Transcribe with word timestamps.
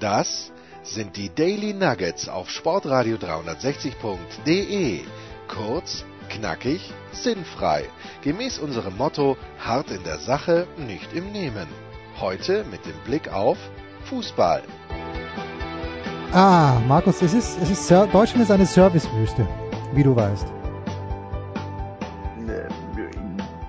Das 0.00 0.52
sind 0.84 1.16
die 1.16 1.28
Daily 1.34 1.74
Nuggets 1.74 2.28
auf 2.28 2.50
Sportradio 2.50 3.16
360.de. 3.16 5.00
Kurz, 5.48 6.04
knackig, 6.28 6.92
sinnfrei. 7.10 7.84
Gemäß 8.22 8.60
unserem 8.60 8.96
Motto: 8.96 9.36
hart 9.58 9.90
in 9.90 10.04
der 10.04 10.18
Sache, 10.18 10.68
nicht 10.76 11.12
im 11.14 11.32
Nehmen. 11.32 11.66
Heute 12.20 12.64
mit 12.70 12.86
dem 12.86 12.96
Blick 13.04 13.32
auf 13.32 13.58
Fußball. 14.04 14.62
Ah, 16.32 16.80
Markus, 16.86 17.20
es 17.22 17.34
ist, 17.34 17.58
es 17.60 17.70
ist, 17.70 17.90
Deutschland 17.90 18.42
ist 18.42 18.50
eine 18.52 18.66
Servicewüste, 18.66 19.48
wie 19.94 20.04
du 20.04 20.14
weißt. 20.14 20.46
Ne, 22.46 22.68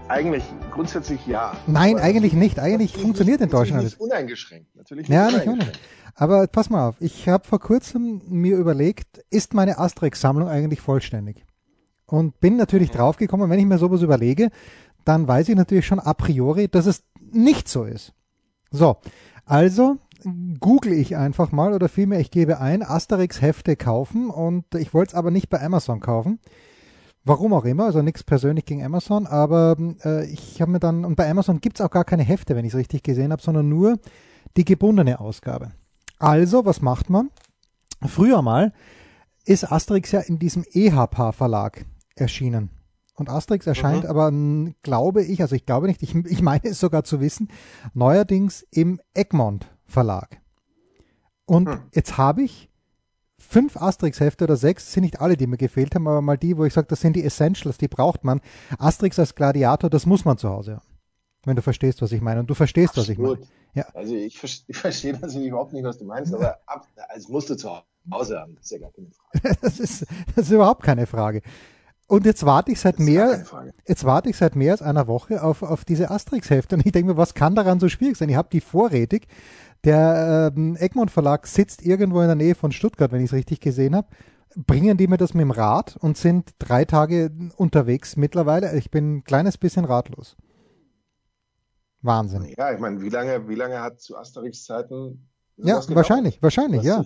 eigentlich 0.07 0.43
grundsätzlich 0.71 1.25
ja. 1.25 1.55
Nein, 1.67 1.95
Aber 1.95 2.03
eigentlich 2.03 2.33
nicht. 2.33 2.59
Eigentlich 2.59 2.93
funktioniert 2.93 3.39
nicht, 3.39 3.51
in 3.51 3.57
Deutschland 3.57 3.81
alles. 3.81 3.95
Uneingeschränkt, 3.95 4.75
natürlich 4.75 5.07
nicht. 5.07 5.15
Ja, 5.15 5.27
nicht 5.27 5.47
uneingeschränkt. 5.47 5.79
Aber 6.15 6.47
pass 6.47 6.69
mal 6.69 6.87
auf, 6.87 6.95
ich 6.99 7.27
habe 7.29 7.47
vor 7.47 7.59
kurzem 7.59 8.21
mir 8.27 8.57
überlegt, 8.57 9.23
ist 9.29 9.53
meine 9.53 9.77
Asterix-Sammlung 9.77 10.47
eigentlich 10.47 10.81
vollständig? 10.81 11.45
Und 12.05 12.39
bin 12.39 12.57
natürlich 12.57 12.91
mhm. 12.91 12.97
draufgekommen, 12.97 13.49
wenn 13.49 13.59
ich 13.59 13.65
mir 13.65 13.77
sowas 13.77 14.01
überlege, 14.01 14.49
dann 15.05 15.27
weiß 15.27 15.49
ich 15.49 15.55
natürlich 15.55 15.85
schon 15.85 15.99
a 15.99 16.13
priori, 16.13 16.67
dass 16.67 16.85
es 16.85 17.03
nicht 17.31 17.67
so 17.67 17.83
ist. 17.83 18.13
So, 18.71 18.97
also 19.45 19.97
google 20.59 20.93
ich 20.93 21.15
einfach 21.15 21.51
mal 21.51 21.73
oder 21.73 21.87
vielmehr 21.87 22.19
ich 22.19 22.31
gebe 22.31 22.59
ein 22.59 22.83
Asterix-Hefte 22.83 23.75
kaufen 23.75 24.29
und 24.29 24.65
ich 24.75 24.93
wollte 24.93 25.11
es 25.11 25.15
aber 25.15 25.31
nicht 25.31 25.49
bei 25.49 25.61
Amazon 25.61 25.99
kaufen. 25.99 26.39
Warum 27.23 27.53
auch 27.53 27.65
immer, 27.65 27.85
also 27.85 28.01
nichts 28.01 28.23
persönlich 28.23 28.65
gegen 28.65 28.83
Amazon, 28.83 29.27
aber 29.27 29.75
äh, 30.03 30.25
ich 30.25 30.61
habe 30.61 30.71
mir 30.71 30.79
dann, 30.79 31.05
und 31.05 31.15
bei 31.15 31.29
Amazon 31.29 31.59
gibt 31.59 31.79
es 31.79 31.85
auch 31.85 31.91
gar 31.91 32.05
keine 32.05 32.23
Hefte, 32.23 32.55
wenn 32.55 32.65
ich 32.65 32.73
es 32.73 32.79
richtig 32.79 33.03
gesehen 33.03 33.31
habe, 33.31 33.41
sondern 33.41 33.69
nur 33.69 33.99
die 34.57 34.65
gebundene 34.65 35.19
Ausgabe. 35.19 35.71
Also, 36.19 36.65
was 36.65 36.81
macht 36.81 37.09
man? 37.09 37.31
Früher 38.05 38.41
mal 38.41 38.73
ist 39.45 39.71
Asterix 39.71 40.11
ja 40.11 40.19
in 40.19 40.37
diesem 40.37 40.63
EHP 40.63 41.33
Verlag 41.33 41.85
erschienen. 42.15 42.69
Und 43.15 43.29
Asterix 43.29 43.67
erscheint 43.67 44.03
mhm. 44.03 44.09
aber, 44.09 44.31
glaube 44.83 45.23
ich, 45.23 45.41
also 45.41 45.55
ich 45.55 45.65
glaube 45.65 45.87
nicht, 45.87 46.03
ich, 46.03 46.15
ich 46.15 46.41
meine 46.41 46.65
es 46.65 46.79
sogar 46.79 47.03
zu 47.03 47.19
wissen, 47.19 47.49
neuerdings 47.93 48.65
im 48.71 49.01
Egmont 49.13 49.67
Verlag. 49.85 50.39
Und 51.45 51.67
mhm. 51.67 51.79
jetzt 51.93 52.17
habe 52.17 52.43
ich 52.43 52.69
fünf 53.39 53.75
Asterix-Hefte 53.75 54.43
oder 54.43 54.55
sechs, 54.55 54.93
sind 54.93 55.03
nicht 55.03 55.19
alle, 55.19 55.35
die 55.35 55.47
mir 55.47 55.57
gefehlt 55.57 55.95
haben, 55.95 56.07
aber 56.07 56.21
mal 56.21 56.37
die, 56.37 56.55
wo 56.57 56.65
ich 56.65 56.73
sage, 56.73 56.87
das 56.87 57.01
sind 57.01 57.15
die 57.15 57.23
Essentials, 57.23 57.77
die 57.77 57.87
braucht 57.87 58.23
man. 58.23 58.41
Asterix 58.77 59.17
als 59.17 59.33
Gladiator, 59.33 59.89
das 59.89 60.05
muss 60.05 60.25
man 60.25 60.37
zu 60.37 60.49
Hause 60.49 60.75
haben. 60.75 60.85
Wenn 61.45 61.55
du 61.55 61.61
verstehst, 61.61 62.01
was 62.01 62.11
ich 62.11 62.21
meine. 62.21 62.41
Und 62.41 62.49
du 62.49 62.53
verstehst, 62.53 62.97
Absolut. 62.97 63.07
was 63.07 63.09
ich 63.09 63.17
meine. 63.17 63.58
Ja. 63.73 63.85
Also 63.93 64.15
ich, 64.15 64.37
verstehe 64.39 65.13
natürlich 65.13 65.47
überhaupt 65.47 65.73
nicht, 65.73 65.83
was 65.83 65.97
du 65.97 66.05
meinst, 66.05 66.33
aber 66.33 66.59
ab, 66.65 66.87
also 67.09 67.31
musst 67.31 67.49
du 67.49 67.55
zu 67.55 67.69
Hause 68.11 68.39
haben, 68.39 68.55
das 68.55 68.65
ist 68.65 68.71
ja 68.71 68.79
gar 68.79 68.91
keine 68.91 69.07
Frage. 69.11 69.57
das, 69.61 69.79
ist, 69.79 70.05
das 70.35 70.45
ist 70.45 70.51
überhaupt 70.51 70.83
keine 70.83 71.05
Frage. 71.05 71.41
Und 72.07 72.25
jetzt 72.25 72.43
warte 72.43 72.71
ich 72.71 72.79
seit 72.79 72.97
mehr, 72.97 73.45
jetzt 73.87 74.03
warte 74.03 74.31
ich 74.31 74.37
seit 74.37 74.55
mehr 74.55 74.71
als 74.71 74.81
einer 74.81 75.05
Woche 75.05 75.43
auf, 75.43 75.61
auf 75.61 75.85
diese 75.85 76.09
Asterix-Hefte 76.09 76.75
und 76.75 76.83
ich 76.83 76.91
denke 76.91 77.11
mir, 77.11 77.17
was 77.17 77.35
kann 77.35 77.53
daran 77.53 77.79
so 77.79 77.87
schwierig 77.87 78.17
sein? 78.17 78.29
Ich 78.29 78.35
habe 78.35 78.49
die 78.51 78.61
vorrätig. 78.61 79.27
Der 79.83 80.51
ähm, 80.55 80.75
Egmont 80.75 81.11
Verlag 81.11 81.45
sitzt 81.45 81.85
irgendwo 81.85 82.21
in 82.21 82.27
der 82.27 82.35
Nähe 82.35 82.55
von 82.55 82.71
Stuttgart, 82.71 83.11
wenn 83.11 83.19
ich 83.19 83.29
es 83.29 83.33
richtig 83.33 83.59
gesehen 83.59 83.95
habe. 83.95 84.07
Bringen 84.55 84.97
die 84.97 85.07
mir 85.07 85.17
das 85.17 85.35
mit 85.35 85.41
dem 85.41 85.51
Rad 85.51 85.97
und 85.99 86.17
sind 86.17 86.49
drei 86.57 86.83
Tage 86.83 87.31
unterwegs 87.55 88.17
mittlerweile. 88.17 88.75
Ich 88.75 88.89
bin 88.89 89.17
ein 89.17 89.23
kleines 89.23 89.59
bisschen 89.59 89.85
ratlos. 89.85 90.35
Wahnsinn. 92.01 92.53
Ja, 92.57 92.71
ich 92.73 92.79
meine, 92.79 93.01
wie 93.01 93.09
lange, 93.09 93.47
wie 93.47 93.55
lange 93.55 93.81
hat 93.81 93.99
zu 93.99 94.17
Asterix 94.17 94.63
Zeiten? 94.63 95.29
Ja, 95.57 95.81
wahrscheinlich, 95.89 96.41
wahrscheinlich, 96.41 96.83
ja. 96.83 97.03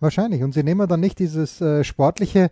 Wahrscheinlich. 0.00 0.44
Und 0.44 0.52
sie 0.52 0.62
nehmen 0.62 0.86
dann 0.86 1.00
nicht 1.00 1.18
dieses 1.18 1.60
äh, 1.60 1.82
sportliche 1.82 2.50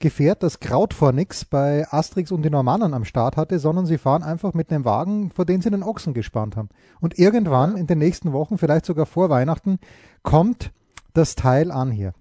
Gefährt, 0.00 0.42
das 0.42 0.58
Kraut 0.58 0.94
vor 0.94 1.12
nix 1.12 1.44
bei 1.44 1.86
Asterix 1.90 2.32
und 2.32 2.42
die 2.42 2.50
Normannen 2.50 2.92
am 2.92 3.04
Start 3.04 3.36
hatte, 3.36 3.58
sondern 3.58 3.86
sie 3.86 3.98
fahren 3.98 4.22
einfach 4.24 4.52
mit 4.52 4.72
einem 4.72 4.84
Wagen, 4.84 5.30
vor 5.30 5.44
den 5.44 5.60
sie 5.60 5.70
den 5.70 5.84
Ochsen 5.84 6.12
gespannt 6.12 6.56
haben. 6.56 6.70
Und 7.00 7.18
irgendwann 7.18 7.76
in 7.76 7.86
den 7.86 7.98
nächsten 7.98 8.32
Wochen, 8.32 8.58
vielleicht 8.58 8.84
sogar 8.84 9.06
vor 9.06 9.30
Weihnachten, 9.30 9.78
kommt 10.22 10.72
das 11.14 11.36
Teil 11.36 11.70
an 11.70 11.92
hier. 11.92 12.14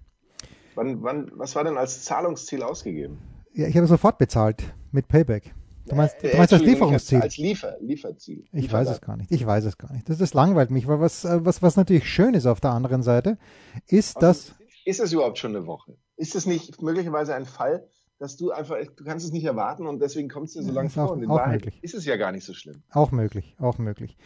Wann, 0.75 1.01
wann, 1.01 1.31
was 1.35 1.55
war 1.55 1.63
denn 1.63 1.77
als 1.77 2.03
Zahlungsziel 2.03 2.61
ausgegeben? 2.61 3.17
Ja, 3.53 3.67
ich 3.67 3.75
habe 3.75 3.87
sofort 3.87 4.19
bezahlt 4.19 4.63
mit 4.91 5.07
Payback. 5.07 5.55
Du 5.89 5.95
meinst, 5.95 6.15
du 6.21 6.35
meinst 6.35 6.51
das 6.51 6.61
Lieferungsziel? 6.61 7.21
Als 7.21 7.37
Liefer, 7.37 7.77
Lieferziel. 7.79 8.45
Ich 8.51 8.71
weiß 8.71 8.89
es 8.89 9.01
gar 9.01 9.17
nicht. 9.17 9.31
Ich 9.31 9.45
weiß 9.45 9.65
es 9.65 9.77
gar 9.77 9.91
nicht. 9.93 10.09
Das, 10.09 10.17
das 10.17 10.33
langweilt 10.33 10.71
mich, 10.71 10.87
weil 10.87 10.99
was, 10.99 11.25
äh, 11.25 11.45
was, 11.45 11.61
was 11.61 11.75
natürlich 11.77 12.09
schön 12.09 12.33
ist 12.33 12.45
auf 12.45 12.59
der 12.59 12.71
anderen 12.71 13.03
Seite, 13.03 13.37
ist, 13.87 14.17
also, 14.17 14.27
dass. 14.27 14.55
Ist 14.85 14.99
es 14.99 15.11
überhaupt 15.11 15.37
schon 15.37 15.55
eine 15.55 15.65
Woche? 15.65 15.97
Ist 16.15 16.35
es 16.35 16.45
nicht 16.45 16.81
möglicherweise 16.81 17.35
ein 17.35 17.45
Fall, 17.45 17.87
dass 18.19 18.37
du 18.37 18.51
einfach, 18.51 18.77
du 18.95 19.03
kannst 19.03 19.25
es 19.25 19.31
nicht 19.31 19.45
erwarten 19.45 19.85
und 19.85 19.99
deswegen 19.99 20.29
kommst 20.29 20.55
du 20.55 20.61
so 20.61 20.71
lange 20.71 20.89
vor. 20.89 21.11
Und 21.11 21.23
in 21.23 21.29
Wahrheit 21.29 21.65
möglich. 21.65 21.79
ist 21.81 21.93
es 21.93 22.05
ja 22.05 22.15
gar 22.15 22.31
nicht 22.31 22.45
so 22.45 22.53
schlimm. 22.53 22.81
Auch 22.91 23.11
möglich, 23.11 23.55
auch 23.59 23.77
möglich. 23.77 24.17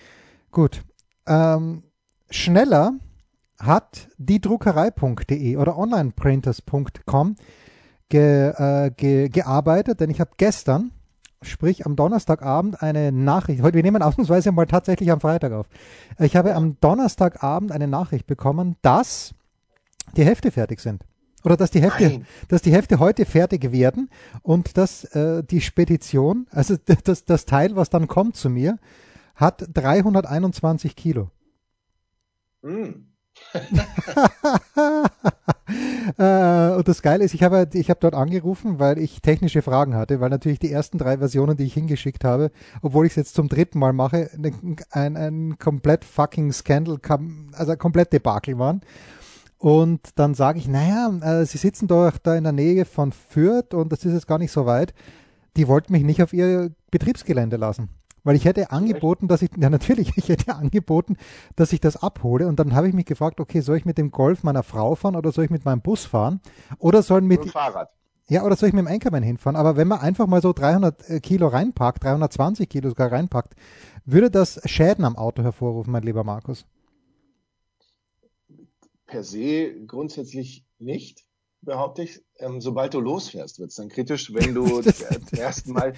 Gut. 0.51 0.83
Ähm, 1.27 1.83
schneller 2.29 2.93
hat 3.59 4.09
die 4.17 4.39
Druckerei.de 4.39 5.57
oder 5.57 5.77
onlineprinters.com 5.77 7.35
ge, 8.09 8.49
äh, 8.49 8.91
ge, 8.95 9.29
gearbeitet, 9.29 9.99
denn 9.99 10.09
ich 10.09 10.19
habe 10.19 10.31
gestern 10.37 10.91
sprich 11.43 11.85
am 11.85 11.95
Donnerstagabend 11.95 12.81
eine 12.81 13.11
Nachricht. 13.11 13.61
Heute, 13.61 13.75
wir 13.75 13.83
nehmen 13.83 14.01
ausnahmsweise 14.01 14.51
mal 14.51 14.67
tatsächlich 14.67 15.11
am 15.11 15.19
Freitag 15.19 15.51
auf. 15.53 15.67
Ich 16.19 16.35
habe 16.35 16.55
am 16.55 16.79
Donnerstagabend 16.79 17.71
eine 17.71 17.87
Nachricht 17.87 18.27
bekommen, 18.27 18.75
dass 18.81 19.33
die 20.15 20.25
Hefte 20.25 20.51
fertig 20.51 20.79
sind. 20.79 21.03
Oder 21.43 21.57
dass 21.57 21.71
die 21.71 21.81
Hefte, 21.81 22.03
Nein. 22.03 22.25
dass 22.49 22.61
die 22.61 22.71
Hefte 22.71 22.99
heute 22.99 23.25
fertig 23.25 23.71
werden 23.71 24.09
und 24.43 24.77
dass 24.77 25.05
äh, 25.15 25.43
die 25.43 25.61
Spedition, 25.61 26.45
also 26.51 26.75
das, 27.03 27.25
das 27.25 27.45
Teil, 27.45 27.75
was 27.75 27.89
dann 27.89 28.07
kommt 28.07 28.35
zu 28.35 28.49
mir, 28.49 28.77
hat 29.35 29.65
321 29.73 30.95
Kilo. 30.95 31.31
Mm. 32.61 33.10
Äh, 36.17 36.75
und 36.75 36.87
das 36.87 37.01
Geile 37.01 37.23
ist, 37.23 37.33
ich 37.33 37.43
habe 37.43 37.67
ich 37.73 37.89
hab 37.89 37.99
dort 37.99 38.13
angerufen, 38.13 38.79
weil 38.79 38.97
ich 38.97 39.21
technische 39.21 39.61
Fragen 39.61 39.95
hatte, 39.95 40.19
weil 40.19 40.29
natürlich 40.29 40.59
die 40.59 40.71
ersten 40.71 40.97
drei 40.97 41.17
Versionen, 41.17 41.57
die 41.57 41.65
ich 41.65 41.73
hingeschickt 41.73 42.23
habe, 42.23 42.51
obwohl 42.81 43.05
ich 43.05 43.11
es 43.11 43.17
jetzt 43.17 43.35
zum 43.35 43.49
dritten 43.49 43.79
Mal 43.79 43.93
mache, 43.93 44.29
ein, 44.91 45.17
ein 45.17 45.57
komplett 45.59 46.05
fucking 46.05 46.51
Scandal, 46.53 46.97
also 47.53 47.75
komplett 47.75 48.13
Debakel 48.13 48.57
waren. 48.57 48.81
Und 49.57 50.01
dann 50.15 50.33
sage 50.33 50.57
ich, 50.57 50.67
naja, 50.67 51.11
äh, 51.21 51.45
Sie 51.45 51.59
sitzen 51.59 51.87
doch 51.87 52.17
da 52.17 52.35
in 52.35 52.45
der 52.45 52.53
Nähe 52.53 52.85
von 52.85 53.11
Fürth 53.11 53.75
und 53.75 53.91
das 53.91 54.03
ist 54.05 54.13
jetzt 54.13 54.27
gar 54.27 54.39
nicht 54.39 54.51
so 54.51 54.65
weit. 54.65 54.93
Die 55.55 55.67
wollten 55.67 55.93
mich 55.93 56.03
nicht 56.03 56.23
auf 56.23 56.33
ihr 56.33 56.71
Betriebsgelände 56.89 57.57
lassen. 57.57 57.89
Weil 58.23 58.35
ich 58.35 58.45
hätte 58.45 58.71
angeboten, 58.71 59.27
dass 59.27 59.41
ich, 59.41 59.49
ja 59.57 59.69
natürlich, 59.69 60.11
ich 60.17 60.29
hätte 60.29 60.55
angeboten, 60.55 61.17
dass 61.55 61.73
ich 61.73 61.79
das 61.79 61.97
abhole. 61.97 62.47
Und 62.47 62.59
dann 62.59 62.75
habe 62.75 62.87
ich 62.87 62.93
mich 62.93 63.05
gefragt, 63.05 63.39
okay, 63.39 63.61
soll 63.61 63.77
ich 63.77 63.85
mit 63.85 63.97
dem 63.97 64.11
Golf 64.11 64.43
meiner 64.43 64.63
Frau 64.63 64.95
fahren 64.95 65.15
oder 65.15 65.31
soll 65.31 65.45
ich 65.45 65.51
mit 65.51 65.65
meinem 65.65 65.81
Bus 65.81 66.05
fahren? 66.05 66.41
Oder 66.77 67.01
soll 67.01 67.21
mit. 67.21 67.43
Mit 67.43 67.51
Fahrrad. 67.51 67.89
Ja, 68.27 68.43
oder 68.43 68.55
soll 68.55 68.69
ich 68.69 68.73
mit 68.73 68.85
dem 68.85 68.87
Anchorman 68.87 69.23
hinfahren? 69.23 69.57
Aber 69.57 69.75
wenn 69.75 69.87
man 69.87 69.99
einfach 69.99 70.27
mal 70.27 70.41
so 70.41 70.53
300 70.53 71.09
äh, 71.09 71.19
Kilo 71.19 71.47
reinpackt, 71.47 72.03
320 72.03 72.69
Kilo 72.69 72.89
sogar 72.89 73.11
reinpackt, 73.11 73.55
würde 74.05 74.31
das 74.31 74.61
Schäden 74.69 75.03
am 75.03 75.17
Auto 75.17 75.43
hervorrufen, 75.43 75.91
mein 75.91 76.03
lieber 76.03 76.23
Markus? 76.23 76.65
per 79.11 79.23
se 79.23 79.85
grundsätzlich 79.85 80.65
nicht, 80.79 81.25
behaupte 81.61 82.03
ich. 82.03 82.23
Ähm, 82.41 82.59
sobald 82.59 82.93
du 82.93 82.99
losfährst, 82.99 83.59
wird 83.59 83.69
es 83.69 83.75
dann 83.75 83.89
kritisch, 83.89 84.33
wenn 84.33 84.53
du 84.53 84.81
das, 84.83 84.97
zum 84.97 85.39
ersten 85.39 85.73
Mal 85.73 85.93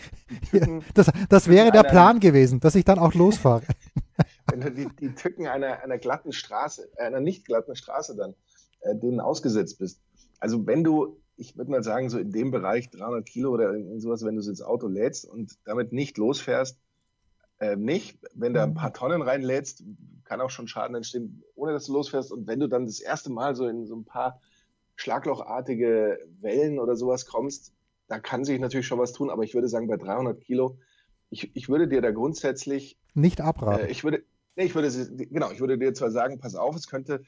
Tücken, 0.51 0.81
ja, 0.81 0.85
das, 0.93 1.11
das 1.29 1.47
wäre 1.47 1.71
der 1.71 1.83
Plan 1.83 2.19
gewesen, 2.19 2.59
dass 2.59 2.75
ich 2.75 2.85
dann 2.85 2.99
auch 2.99 3.13
losfahre. 3.13 3.63
wenn 4.51 4.61
du 4.61 4.71
die, 4.71 4.87
die 4.99 5.15
Tücken 5.15 5.47
einer, 5.47 5.81
einer 5.81 5.97
glatten 5.97 6.31
Straße, 6.31 6.89
äh, 6.97 7.03
einer 7.03 7.21
nicht 7.21 7.45
glatten 7.45 7.75
Straße 7.75 8.15
dann 8.15 8.35
äh, 8.81 8.95
denen 8.95 9.19
ausgesetzt 9.19 9.79
bist. 9.79 10.01
Also 10.39 10.67
wenn 10.67 10.83
du, 10.83 11.17
ich 11.37 11.57
würde 11.57 11.71
mal 11.71 11.83
sagen, 11.83 12.09
so 12.09 12.19
in 12.19 12.31
dem 12.31 12.51
Bereich 12.51 12.89
300 12.89 13.25
Kilo 13.25 13.51
oder 13.51 13.73
sowas, 13.99 14.23
wenn 14.23 14.35
du 14.35 14.47
ins 14.47 14.61
Auto 14.61 14.87
lädst 14.87 15.25
und 15.25 15.57
damit 15.63 15.93
nicht 15.93 16.17
losfährst, 16.17 16.77
äh, 17.59 17.75
nicht. 17.75 18.19
Wenn 18.35 18.53
da 18.53 18.63
ein 18.63 18.73
paar 18.73 18.93
Tonnen 18.93 19.21
reinlädst, 19.21 19.83
kann 20.25 20.41
auch 20.41 20.49
schon 20.49 20.67
Schaden 20.67 20.95
entstehen, 20.95 21.43
ohne 21.55 21.71
dass 21.71 21.85
du 21.85 21.93
losfährst. 21.93 22.31
Und 22.31 22.47
wenn 22.47 22.59
du 22.59 22.67
dann 22.67 22.85
das 22.85 22.99
erste 22.99 23.31
Mal 23.31 23.55
so 23.55 23.67
in 23.67 23.85
so 23.85 23.95
ein 23.95 24.05
paar 24.05 24.41
schlaglochartige 25.03 26.17
Wellen 26.39 26.79
oder 26.79 26.95
sowas 26.95 27.25
kommst, 27.25 27.73
da 28.07 28.19
kann 28.19 28.45
sich 28.45 28.59
natürlich 28.59 28.87
schon 28.87 28.99
was 28.99 29.11
tun. 29.11 29.29
Aber 29.29 29.43
ich 29.43 29.53
würde 29.53 29.67
sagen, 29.67 29.87
bei 29.87 29.97
300 29.97 30.39
Kilo, 30.39 30.77
ich, 31.29 31.53
ich 31.55 31.67
würde 31.67 31.87
dir 31.87 32.01
da 32.01 32.11
grundsätzlich 32.11 32.97
nicht 33.13 33.41
abraten. 33.41 33.85
Äh, 33.85 33.91
ich 33.91 34.03
würde, 34.03 34.23
nee, 34.55 34.63
ich 34.63 34.75
würde, 34.75 34.89
genau, 35.27 35.51
ich 35.51 35.59
würde 35.59 35.77
dir 35.77 35.93
zwar 35.93 36.11
sagen, 36.11 36.39
pass 36.39 36.55
auf, 36.55 36.75
es 36.75 36.87
könnte 36.87 37.23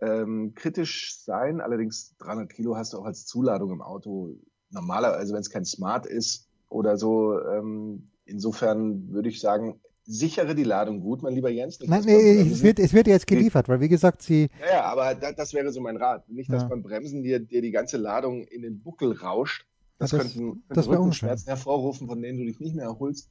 ähm, 0.00 0.52
kritisch 0.54 1.18
sein. 1.18 1.60
Allerdings 1.62 2.14
300 2.18 2.52
Kilo 2.52 2.76
hast 2.76 2.92
du 2.92 2.98
auch 2.98 3.06
als 3.06 3.26
Zuladung 3.26 3.72
im 3.72 3.80
Auto 3.80 4.36
normaler, 4.70 5.14
also 5.14 5.32
wenn 5.32 5.40
es 5.40 5.50
kein 5.50 5.64
Smart 5.64 6.04
ist 6.04 6.50
oder 6.68 6.98
so. 6.98 7.40
Ähm, 7.40 8.10
insofern 8.26 9.08
würde 9.10 9.30
ich 9.30 9.40
sagen, 9.40 9.80
sichere 10.04 10.54
die 10.54 10.64
Ladung 10.64 11.00
gut, 11.00 11.22
mein 11.22 11.34
lieber 11.34 11.50
Jens. 11.50 11.80
Nicht, 11.80 11.88
Nein, 11.88 12.04
nee, 12.04 12.40
es 12.40 12.62
wird, 12.62 12.78
es 12.78 12.92
wird 12.92 13.06
jetzt 13.06 13.26
geliefert, 13.26 13.68
weil 13.68 13.80
wie 13.80 13.88
gesagt, 13.88 14.22
sie. 14.22 14.48
Ja, 14.60 14.66
ja 14.66 14.84
aber 14.84 15.14
da, 15.14 15.32
das 15.32 15.54
wäre 15.54 15.72
so 15.72 15.80
mein 15.80 15.96
Rat. 15.96 16.28
Nicht, 16.28 16.52
dass 16.52 16.62
ja. 16.62 16.68
beim 16.68 16.82
Bremsen 16.82 17.22
dir, 17.22 17.40
dir 17.40 17.62
die 17.62 17.70
ganze 17.70 17.96
Ladung 17.96 18.44
in 18.44 18.62
den 18.62 18.82
Buckel 18.82 19.12
rauscht. 19.12 19.66
Das, 19.98 20.10
ja, 20.10 20.18
das 20.18 20.34
könnten, 20.34 20.62
könnte 20.68 20.90
Rückenschmerzen 20.90 21.46
hervorrufen, 21.46 22.08
von 22.08 22.20
denen 22.20 22.38
du 22.38 22.44
dich 22.44 22.60
nicht 22.60 22.74
mehr 22.74 22.86
erholst. 22.86 23.30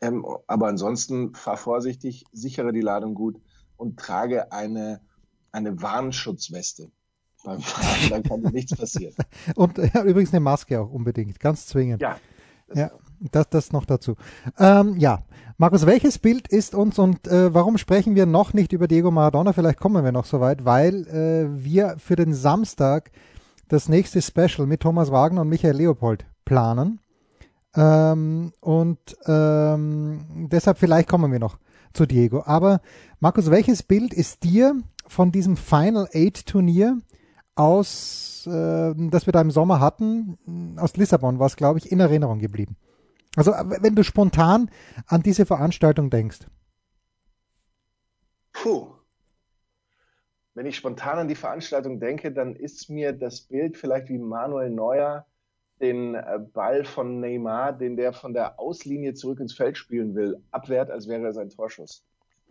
Ähm, 0.00 0.24
aber 0.46 0.68
ansonsten 0.68 1.34
fahr 1.34 1.56
vorsichtig, 1.56 2.24
sichere 2.32 2.72
die 2.72 2.80
Ladung 2.80 3.14
gut 3.14 3.40
und 3.76 3.98
trage 3.98 4.52
eine 4.52 5.00
eine 5.52 5.80
Warnschutzweste 5.80 6.90
beim 7.44 7.60
Fahren, 7.60 8.10
dann 8.10 8.22
kann 8.22 8.42
dir 8.42 8.50
nichts 8.50 8.76
passieren. 8.76 9.14
Und 9.54 9.78
ja, 9.78 10.02
übrigens 10.04 10.32
eine 10.32 10.40
Maske 10.40 10.80
auch 10.80 10.90
unbedingt, 10.90 11.40
ganz 11.40 11.66
zwingend. 11.66 12.02
Ja. 12.02 12.18
Das 12.68 12.78
ja, 12.78 12.90
das, 13.20 13.48
das 13.50 13.72
noch 13.72 13.84
dazu. 13.84 14.16
Ähm, 14.58 14.96
ja, 14.98 15.20
Markus, 15.58 15.84
welches 15.84 16.18
Bild 16.18 16.48
ist 16.48 16.74
uns 16.74 16.98
und 16.98 17.28
äh, 17.28 17.52
warum 17.52 17.76
sprechen 17.76 18.14
wir 18.14 18.26
noch 18.26 18.54
nicht 18.54 18.72
über 18.72 18.88
Diego 18.88 19.10
Maradona? 19.10 19.52
Vielleicht 19.52 19.78
kommen 19.78 20.02
wir 20.02 20.12
noch 20.12 20.24
so 20.24 20.40
weit, 20.40 20.64
weil 20.64 21.06
äh, 21.08 21.62
wir 21.62 21.96
für 21.98 22.16
den 22.16 22.32
Samstag 22.32 23.10
das 23.68 23.88
nächste 23.88 24.22
Special 24.22 24.66
mit 24.66 24.80
Thomas 24.80 25.10
Wagner 25.10 25.42
und 25.42 25.48
Michael 25.48 25.76
Leopold 25.76 26.24
planen. 26.44 27.00
Ähm, 27.76 28.52
und 28.60 28.98
ähm, 29.26 30.48
deshalb 30.50 30.78
vielleicht 30.78 31.08
kommen 31.08 31.30
wir 31.30 31.38
noch 31.38 31.58
zu 31.92 32.06
Diego. 32.06 32.42
Aber 32.46 32.80
Markus, 33.20 33.50
welches 33.50 33.82
Bild 33.82 34.12
ist 34.12 34.42
dir 34.42 34.74
von 35.06 35.30
diesem 35.30 35.56
Final 35.56 36.08
Eight 36.12 36.46
Turnier 36.46 36.98
aus, 37.54 38.46
äh, 38.46 38.94
das 38.96 39.26
wir 39.26 39.32
da 39.32 39.40
im 39.40 39.50
Sommer 39.50 39.78
hatten, 39.78 40.76
aus 40.78 40.96
Lissabon 40.96 41.38
war 41.38 41.46
es, 41.46 41.56
glaube 41.56 41.78
ich, 41.78 41.92
in 41.92 42.00
Erinnerung 42.00 42.38
geblieben? 42.38 42.76
Also 43.36 43.52
wenn 43.52 43.94
du 43.94 44.02
spontan 44.02 44.70
an 45.06 45.22
diese 45.22 45.46
Veranstaltung 45.46 46.10
denkst. 46.10 46.40
Puh. 48.52 48.88
Wenn 50.54 50.66
ich 50.66 50.76
spontan 50.76 51.18
an 51.18 51.28
die 51.28 51.36
Veranstaltung 51.36 52.00
denke, 52.00 52.32
dann 52.32 52.56
ist 52.56 52.90
mir 52.90 53.12
das 53.12 53.42
Bild 53.42 53.76
vielleicht 53.76 54.08
wie 54.08 54.18
Manuel 54.18 54.70
Neuer 54.70 55.26
den 55.80 56.14
äh, 56.14 56.38
Ball 56.52 56.84
von 56.84 57.20
Neymar, 57.20 57.72
den 57.72 57.96
der 57.96 58.12
von 58.12 58.34
der 58.34 58.60
Auslinie 58.60 59.14
zurück 59.14 59.40
ins 59.40 59.54
Feld 59.54 59.78
spielen 59.78 60.14
will, 60.14 60.42
abwehrt, 60.50 60.90
als 60.90 61.08
wäre 61.08 61.24
er 61.24 61.32
sein 61.32 61.48
Torschuss. 61.48 62.04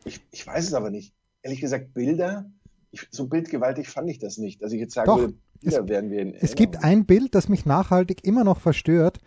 Ich, 0.06 0.22
ich 0.31 0.48
weiß 0.48 0.66
es 0.66 0.74
aber 0.74 0.90
nicht. 0.90 1.14
Ehrlich 1.44 1.62
gesagt, 1.62 1.94
Bilder, 1.94 2.50
ich, 2.92 3.08
so 3.12 3.28
bildgewaltig 3.28 3.88
fand 3.88 4.10
ich 4.10 4.18
das 4.18 4.38
nicht, 4.38 4.62
dass 4.64 4.72
ich 4.72 4.80
jetzt 4.80 4.94
sagen 4.94 5.08
Doch, 5.08 5.20
würde, 5.20 5.36
Bilder 5.62 5.81
es, 5.81 5.88
werden 5.88 6.10
wir 6.10 6.20
in 6.22 6.34
Es 6.34 6.56
gibt 6.56 6.84
ein 6.84 7.06
Bild, 7.06 7.36
das 7.36 7.50
mich 7.50 7.66
nachhaltig 7.66 8.26
immer 8.26 8.44
noch 8.44 8.60
verstört 8.60 9.20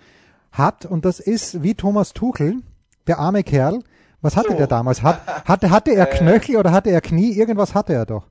hat, 0.52 0.86
und 0.86 1.04
das 1.04 1.20
ist 1.20 1.62
wie 1.62 1.74
Thomas 1.74 2.12
Tuchel, 2.12 2.56
der 3.06 3.18
arme 3.18 3.42
Kerl. 3.42 3.82
Was 4.20 4.36
hatte 4.36 4.52
so. 4.52 4.56
der 4.56 4.68
damals? 4.68 5.02
Hat, 5.02 5.46
hatte, 5.46 5.70
hatte 5.70 5.92
er 5.92 6.08
äh. 6.12 6.16
Knöchel 6.16 6.56
oder 6.56 6.70
hatte 6.70 6.90
er 6.90 7.00
Knie? 7.00 7.32
Irgendwas 7.32 7.74
hatte 7.74 7.92
er 7.92 8.06
doch 8.06 8.26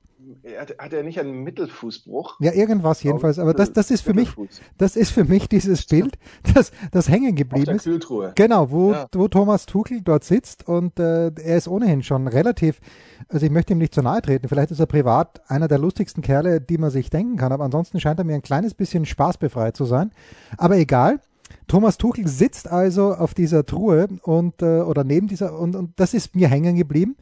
hat 0.78 0.92
er 0.92 1.02
nicht 1.02 1.20
einen 1.20 1.44
Mittelfußbruch? 1.44 2.36
Ja, 2.40 2.52
irgendwas 2.52 3.02
jedenfalls. 3.02 3.38
Aber 3.38 3.54
das, 3.54 3.72
das 3.72 3.90
ist 3.90 4.02
für 4.02 4.14
mich, 4.14 4.34
das 4.76 4.96
ist 4.96 5.10
für 5.10 5.24
mich 5.24 5.48
dieses 5.48 5.86
Bild, 5.86 6.18
das, 6.54 6.72
das 6.90 7.08
hängen 7.08 7.36
geblieben 7.36 7.76
ist. 7.76 7.84
Kühltruhe. 7.84 8.32
Genau, 8.34 8.70
wo, 8.70 8.92
ja. 8.92 9.06
wo 9.12 9.28
Thomas 9.28 9.66
Tuchel 9.66 10.00
dort 10.02 10.24
sitzt 10.24 10.66
und 10.66 10.98
äh, 10.98 11.28
er 11.28 11.56
ist 11.56 11.68
ohnehin 11.68 12.02
schon 12.02 12.26
relativ, 12.26 12.80
also 13.28 13.46
ich 13.46 13.52
möchte 13.52 13.72
ihm 13.72 13.78
nicht 13.78 13.94
zu 13.94 14.02
nahe 14.02 14.20
treten. 14.20 14.48
Vielleicht 14.48 14.72
ist 14.72 14.80
er 14.80 14.86
privat 14.86 15.42
einer 15.48 15.68
der 15.68 15.78
lustigsten 15.78 16.22
Kerle, 16.22 16.60
die 16.60 16.78
man 16.78 16.90
sich 16.90 17.10
denken 17.10 17.36
kann. 17.36 17.52
Aber 17.52 17.64
ansonsten 17.64 18.00
scheint 18.00 18.18
er 18.18 18.24
mir 18.24 18.34
ein 18.34 18.42
kleines 18.42 18.74
bisschen 18.74 19.06
spaßbefreit 19.06 19.76
zu 19.76 19.84
sein. 19.84 20.10
Aber 20.58 20.76
egal. 20.76 21.20
Thomas 21.66 21.98
Tuchel 21.98 22.28
sitzt 22.28 22.68
also 22.68 23.14
auf 23.14 23.34
dieser 23.34 23.64
Truhe 23.64 24.08
und 24.22 24.62
äh, 24.62 24.80
oder 24.80 25.04
neben 25.04 25.28
dieser 25.28 25.58
und, 25.58 25.76
und 25.76 25.98
das 25.98 26.14
ist 26.14 26.34
mir 26.34 26.48
hängen 26.48 26.76
geblieben. 26.76 27.16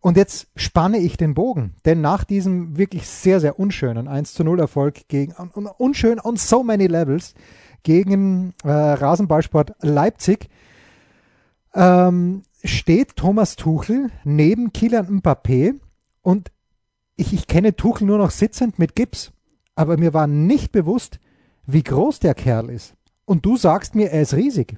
Und 0.00 0.16
jetzt 0.16 0.48
spanne 0.56 0.98
ich 0.98 1.16
den 1.16 1.34
Bogen, 1.34 1.74
denn 1.84 2.00
nach 2.00 2.24
diesem 2.24 2.76
wirklich 2.76 3.06
sehr, 3.06 3.38
sehr 3.38 3.60
unschönen 3.60 4.08
1 4.08 4.34
zu 4.34 4.42
0 4.42 4.58
Erfolg 4.58 5.06
gegen, 5.06 5.32
un, 5.54 5.66
unschön 5.66 6.18
on 6.18 6.36
so 6.36 6.64
many 6.64 6.88
levels, 6.88 7.34
gegen 7.84 8.52
äh, 8.64 8.70
Rasenballsport 8.70 9.74
Leipzig, 9.80 10.48
ähm, 11.74 12.42
steht 12.64 13.14
Thomas 13.14 13.54
Tuchel 13.54 14.10
neben 14.24 14.72
Kylian 14.72 15.20
Mbappé 15.20 15.74
und 16.20 16.50
ich, 17.16 17.32
ich 17.32 17.46
kenne 17.46 17.76
Tuchel 17.76 18.06
nur 18.06 18.18
noch 18.18 18.32
sitzend 18.32 18.80
mit 18.80 18.96
Gips, 18.96 19.32
aber 19.76 19.96
mir 19.96 20.12
war 20.12 20.26
nicht 20.26 20.72
bewusst, 20.72 21.20
wie 21.66 21.82
groß 21.82 22.18
der 22.18 22.34
Kerl 22.34 22.70
ist. 22.70 22.94
Und 23.24 23.46
du 23.46 23.56
sagst 23.56 23.94
mir, 23.94 24.10
er 24.10 24.22
ist 24.22 24.34
riesig. 24.34 24.76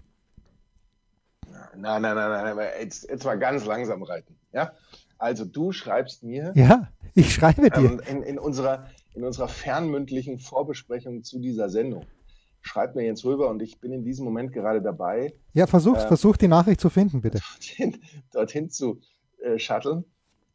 Nein, 1.77 2.03
nein, 2.03 2.15
nein, 2.15 2.31
nein, 2.31 2.57
nein. 2.57 2.69
Jetzt, 2.81 3.09
jetzt 3.09 3.25
mal 3.25 3.39
ganz 3.39 3.65
langsam 3.65 4.03
reiten. 4.03 4.37
Ja? 4.53 4.73
Also 5.19 5.45
du 5.45 5.73
schreibst 5.73 6.23
mir. 6.23 6.53
Ja, 6.55 6.89
ich 7.15 7.33
schreibe 7.33 7.71
dir. 7.71 7.79
Ähm, 7.79 8.01
in, 8.09 8.23
in, 8.23 8.39
unserer, 8.39 8.87
in 9.15 9.25
unserer 9.25 9.49
fernmündlichen 9.49 10.39
Vorbesprechung 10.39 11.25
zu 11.25 11.39
dieser 11.39 11.69
Sendung. 11.69 12.05
Schreib 12.61 12.95
mir 12.95 13.05
jetzt 13.05 13.25
rüber 13.25 13.51
und 13.51 13.61
ich 13.63 13.81
bin 13.81 13.93
in 13.93 14.05
diesem 14.05 14.25
Moment 14.25 14.53
gerade 14.53 14.81
dabei. 14.81 15.35
Ja, 15.53 15.67
versuch, 15.67 15.97
äh, 15.97 16.07
versuch 16.07 16.37
die 16.37 16.49
Nachricht 16.49 16.81
zu 16.81 16.89
finden, 16.89 17.21
bitte. 17.21 17.41
Dorthin, 17.41 17.99
dorthin 18.33 18.71
zu 18.71 19.01
äh, 19.43 19.59
shutteln. 19.59 20.05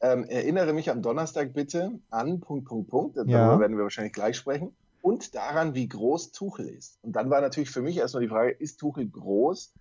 Ähm, 0.02 0.24
erinnere 0.24 0.74
mich 0.74 0.90
am 0.90 1.02
Donnerstag 1.02 1.54
bitte 1.54 2.00
an 2.10 2.40
Punkt, 2.40 2.66
Punkt, 2.66 2.90
Punkt. 2.90 3.18
Darüber 3.18 3.32
ja. 3.32 3.60
werden 3.60 3.78
wir 3.78 3.84
wahrscheinlich 3.84 4.13
gleich 4.13 4.38
sprechen. 4.38 4.74
Und 5.01 5.36
daran, 5.36 5.75
wie 5.75 5.88
groß 5.88 6.32
Tuchel 6.32 6.68
ist. 6.68 7.00
Und 7.01 7.13
dann 7.13 7.29
war 7.29 7.41
natürlich 7.41 7.70
für 7.72 7.82
mich 7.82 7.98
erstmal 7.98 8.24
die 8.24 8.29
Frage, 8.29 8.51
ist 8.51 8.79
Tuchel 8.79 9.08
groß 9.08 9.74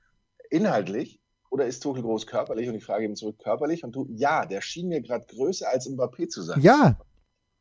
inhaltlich? 0.50 1.20
oder 1.50 1.66
ist 1.66 1.80
Tuchel 1.82 2.02
groß 2.02 2.26
körperlich? 2.26 2.68
Und 2.68 2.74
ich 2.74 2.84
frage 2.84 3.04
ihn 3.04 3.16
zurück, 3.16 3.38
körperlich? 3.38 3.84
Und 3.84 3.92
du, 3.92 4.06
ja, 4.10 4.46
der 4.46 4.60
schien 4.60 4.88
mir 4.88 5.00
gerade 5.00 5.26
größer 5.26 5.68
als 5.68 5.88
Mbappé 5.88 6.28
zu 6.28 6.42
sein. 6.42 6.60
Ja. 6.60 6.98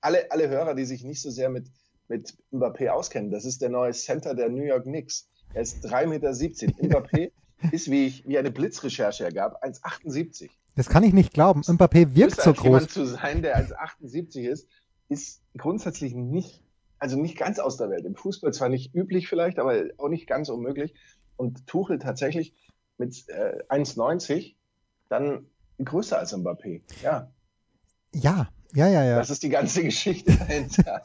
Alle, 0.01 0.31
alle 0.31 0.49
Hörer, 0.49 0.75
die 0.75 0.85
sich 0.85 1.03
nicht 1.03 1.21
so 1.21 1.29
sehr 1.29 1.49
mit, 1.49 1.67
mit 2.07 2.35
Mbappé 2.51 2.89
auskennen, 2.89 3.31
das 3.31 3.45
ist 3.45 3.61
der 3.61 3.69
neue 3.69 3.93
Center 3.93 4.35
der 4.35 4.49
New 4.49 4.63
York 4.63 4.83
Knicks. 4.83 5.27
Er 5.53 5.61
ist 5.61 5.85
3,17 5.85 6.81
Meter. 6.81 6.99
Mbappé 6.99 7.31
ist, 7.71 7.89
wie, 7.89 8.05
ich, 8.05 8.27
wie 8.27 8.37
eine 8.37 8.51
Blitzrecherche 8.51 9.23
ergab, 9.23 9.63
1,78. 9.63 10.49
Das 10.75 10.89
kann 10.89 11.03
ich 11.03 11.13
nicht 11.13 11.33
glauben. 11.33 11.61
Mbappé 11.61 12.13
wirkt 12.13 12.41
so 12.41 12.53
groß. 12.53 12.63
Jemand 12.63 12.91
zu 12.91 13.05
sein, 13.05 13.41
der 13.41 13.67
1,78 13.67 14.47
ist, 14.47 14.67
ist 15.09 15.41
grundsätzlich 15.57 16.13
nicht, 16.13 16.61
also 16.99 17.19
nicht 17.19 17.37
ganz 17.37 17.59
aus 17.59 17.77
der 17.77 17.89
Welt. 17.89 18.05
Im 18.05 18.15
Fußball 18.15 18.53
zwar 18.53 18.69
nicht 18.69 18.93
üblich 18.93 19.27
vielleicht, 19.27 19.59
aber 19.59 19.83
auch 19.97 20.09
nicht 20.09 20.27
ganz 20.27 20.49
unmöglich. 20.49 20.93
Und 21.35 21.67
Tuchel 21.67 21.99
tatsächlich 21.99 22.53
mit 22.97 23.27
äh, 23.29 23.63
1,90 23.69 24.55
dann 25.09 25.45
größer 25.83 26.17
als 26.17 26.35
Mbappé. 26.35 26.81
Ja. 27.03 27.31
Ja, 28.13 28.49
ja, 28.73 28.87
ja, 28.87 29.03
ja. 29.03 29.15
Das 29.17 29.29
ist 29.29 29.43
die 29.43 29.49
ganze 29.49 29.83
Geschichte 29.83 30.35
dahinter. 30.35 31.01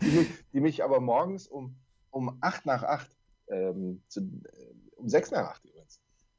die, 0.00 0.10
mich, 0.10 0.28
die, 0.52 0.60
mich, 0.60 0.84
aber 0.84 1.00
morgens 1.00 1.46
um, 1.46 1.76
um 2.10 2.38
8 2.40 2.66
nach 2.66 2.82
8, 2.82 3.08
ähm, 3.48 4.02
zu, 4.08 4.20
äh, 4.20 4.74
um 4.96 5.08
6 5.08 5.30
nach 5.30 5.50
8 5.50 5.64
übrigens, 5.64 5.73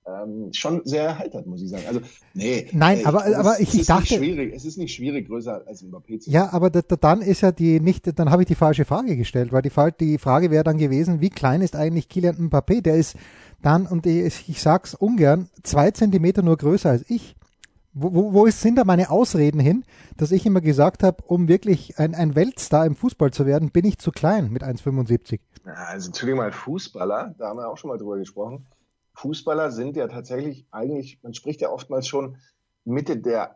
ähm, 0.08 0.54
schon 0.54 0.82
sehr 0.86 1.04
erheitert, 1.04 1.48
muss 1.48 1.62
ich 1.62 1.70
sagen. 1.70 1.84
Also, 1.88 2.02
nee. 2.34 2.68
Nein, 2.72 3.00
äh, 3.00 3.06
aber, 3.06 3.26
aber 3.38 3.60
ich, 3.60 3.74
ich 3.74 3.88
dachte. 3.88 4.16
Schwierig, 4.16 4.54
es 4.54 4.66
ist 4.66 4.78
nicht 4.78 4.94
schwierig, 4.94 5.28
größer 5.28 5.64
als 5.66 5.84
Mbappé 5.84 6.20
zu 6.20 6.30
sein. 6.30 6.34
Ja, 6.34 6.54
aber 6.54 6.70
da, 6.70 6.82
da, 6.82 6.96
dann 6.96 7.22
ist 7.22 7.42
ja 7.42 7.52
die 7.52 7.80
nicht, 7.80 8.18
dann 8.20 8.30
habe 8.30 8.44
ich 8.44 8.48
die 8.48 8.56
falsche 8.56 8.86
Frage 8.86 9.18
gestellt, 9.18 9.52
weil 9.52 9.62
die, 9.62 9.72
die 10.00 10.18
Frage 10.18 10.52
wäre 10.52 10.64
dann 10.64 10.78
gewesen, 10.78 11.22
wie 11.22 11.30
klein 11.30 11.62
ist 11.62 11.76
eigentlich 11.76 12.10
Kylian 12.10 12.50
Mbappé? 12.50 12.82
Der 12.82 12.96
ist 12.96 13.16
dann, 13.62 13.88
und 13.88 14.06
ich, 14.06 14.48
ich 14.48 14.62
sag's 14.62 14.94
ungern, 14.94 15.50
zwei 15.64 15.92
Zentimeter 15.92 16.44
nur 16.44 16.58
größer 16.58 16.92
als 16.92 17.10
ich. 17.10 17.36
Wo, 17.98 18.14
wo, 18.14 18.34
wo 18.34 18.46
ist, 18.46 18.60
sind 18.60 18.76
da 18.76 18.84
meine 18.84 19.10
Ausreden 19.10 19.62
hin, 19.62 19.86
dass 20.18 20.34
ich 20.34 20.46
immer 20.46 20.60
gesagt 20.60 21.02
habe, 21.02 21.24
um 21.28 21.48
wirklich 21.48 21.98
ein, 21.98 22.14
ein 22.14 22.36
Weltstar 22.36 22.86
im 22.86 22.94
Fußball 22.94 23.32
zu 23.32 23.46
werden, 23.46 23.72
bin 23.72 23.86
ich 23.86 24.00
zu 24.00 24.12
klein 24.12 24.52
mit 24.52 24.64
1,75? 24.64 25.40
Also 25.64 26.08
Entschuldigung 26.08 26.40
mal, 26.40 26.52
Fußballer, 26.52 27.36
da 27.38 27.48
haben 27.48 27.58
wir 27.58 27.70
auch 27.70 27.78
schon 27.78 27.90
mal 27.90 27.98
drüber 27.98 28.18
gesprochen. 28.18 28.66
Fußballer 29.16 29.72
sind 29.72 29.96
ja 29.96 30.08
tatsächlich 30.08 30.66
eigentlich, 30.72 31.20
man 31.24 31.34
spricht 31.34 31.62
ja 31.62 31.70
oftmals 31.70 32.08
schon 32.08 32.38
Mitte 32.84 33.18
der 33.18 33.56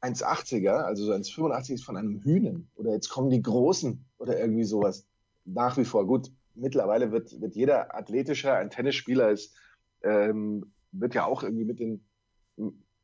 1,80er, 0.00 0.82
also 0.82 1.04
so 1.04 1.12
1,85 1.12 1.74
ist 1.74 1.84
von 1.84 1.96
einem 1.96 2.20
Hühnen. 2.20 2.70
Oder 2.76 2.92
jetzt 2.92 3.08
kommen 3.08 3.30
die 3.30 3.42
Großen 3.42 4.04
oder 4.18 4.38
irgendwie 4.38 4.64
sowas. 4.64 5.06
Nach 5.44 5.76
wie 5.76 5.84
vor. 5.84 6.06
Gut, 6.06 6.30
mittlerweile 6.54 7.10
wird, 7.10 7.40
wird 7.40 7.54
jeder 7.54 7.94
athletischer. 7.94 8.54
Ein 8.54 8.70
Tennisspieler 8.70 9.30
ist, 9.30 9.54
ähm, 10.02 10.72
wird 10.92 11.14
ja 11.14 11.24
auch 11.24 11.42
irgendwie 11.42 11.64
mit, 11.64 11.80
den, 11.80 12.04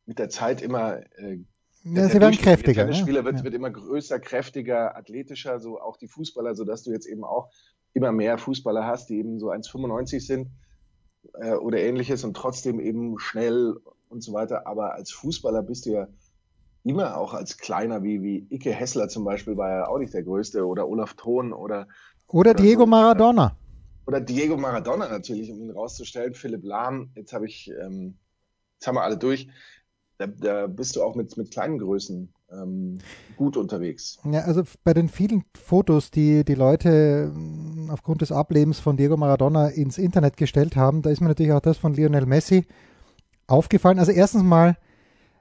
mit 0.07 0.19
der 0.19 0.29
Zeit 0.29 0.63
immer. 0.63 0.99
Äh, 1.19 1.41
ja, 1.85 2.09
sie 2.09 2.21
werden 2.21 2.37
kräftiger. 2.37 2.85
Der 2.85 2.93
Tennisspieler 2.93 3.21
ne? 3.21 3.25
wird, 3.27 3.39
ja. 3.39 3.45
wird 3.45 3.55
immer 3.55 3.71
größer, 3.71 4.21
kräftiger, 4.21 4.97
athletischer, 4.97 5.59
so 5.59 5.81
auch 5.81 5.97
die 5.97 6.09
Fußballer, 6.09 6.55
sodass 6.55 6.83
du 6.83 6.93
jetzt 6.93 7.07
eben 7.07 7.25
auch 7.25 7.51
immer 7.95 8.13
mehr 8.13 8.39
Fußballer 8.39 8.87
hast, 8.87 9.09
die 9.09 9.19
eben 9.19 9.39
so 9.39 9.51
1,95 9.51 10.21
sind 10.21 10.51
äh, 11.35 11.55
oder 11.55 11.79
ähnliches 11.79 12.25
und 12.25 12.37
trotzdem 12.37 12.81
eben 12.81 13.19
schnell 13.19 13.77
und 14.09 14.23
so 14.23 14.33
weiter. 14.33 14.67
Aber 14.67 14.95
als 14.95 15.11
Fußballer 15.13 15.63
bist 15.63 15.87
du 15.87 15.91
ja 15.91 16.09
immer 16.85 17.17
auch 17.17 17.35
als 17.35 17.59
kleiner, 17.59 18.03
wie, 18.03 18.23
wie 18.23 18.47
Icke 18.51 18.73
Hessler 18.73 19.09
zum 19.09 19.25
Beispiel 19.25 19.57
war 19.57 19.71
ja 19.71 19.89
auch 19.89 19.99
nicht 19.99 20.15
der 20.15 20.23
Größte 20.23 20.67
oder 20.67 20.89
Olaf 20.89 21.15
Thon 21.15 21.53
oder. 21.53 21.89
Oder, 22.29 22.51
oder 22.51 22.55
Diego 22.55 22.83
so. 22.83 22.87
Maradona. 22.87 23.57
Oder 24.07 24.21
Diego 24.21 24.57
Maradona 24.57 25.09
natürlich, 25.09 25.53
um 25.53 25.61
ihn 25.61 25.71
rauszustellen. 25.71 26.35
Philipp 26.35 26.65
Lahm, 26.65 27.11
jetzt 27.15 27.33
habe 27.33 27.47
ich, 27.47 27.71
ähm, 27.81 28.17
jetzt 28.75 28.87
haben 28.87 28.97
wir 28.97 29.03
alle 29.03 29.19
durch. 29.19 29.49
Da, 30.19 30.27
da 30.27 30.67
bist 30.67 30.97
du 30.97 31.03
auch 31.03 31.15
mit, 31.15 31.37
mit 31.37 31.51
kleinen 31.51 31.79
Größen 31.79 32.33
gut 33.37 33.57
unterwegs. 33.57 34.19
Ja, 34.25 34.41
also 34.41 34.63
bei 34.85 34.93
den 34.93 35.09
vielen 35.09 35.45
Fotos, 35.55 36.11
die 36.11 36.45
die 36.45 36.55
Leute 36.55 37.33
ähm, 37.35 37.89
aufgrund 37.91 38.23
des 38.23 38.33
Ablebens 38.33 38.81
von 38.81 38.97
Diego 38.97 39.17
Maradona 39.17 39.69
ins 39.69 39.99
Internet 39.99 40.37
gestellt 40.37 40.77
haben, 40.77 41.03
da 41.03 41.11
ist 41.11 41.21
mir 41.21 41.29
natürlich 41.29 41.53
auch 41.53 41.61
das 41.61 41.79
von 41.79 41.95
Lionel 41.95 42.27
Messi 42.27 42.67
aufgefallen. 43.47 43.99
Also 43.99 44.13
erstens 44.13 44.43
mal, 44.43 44.77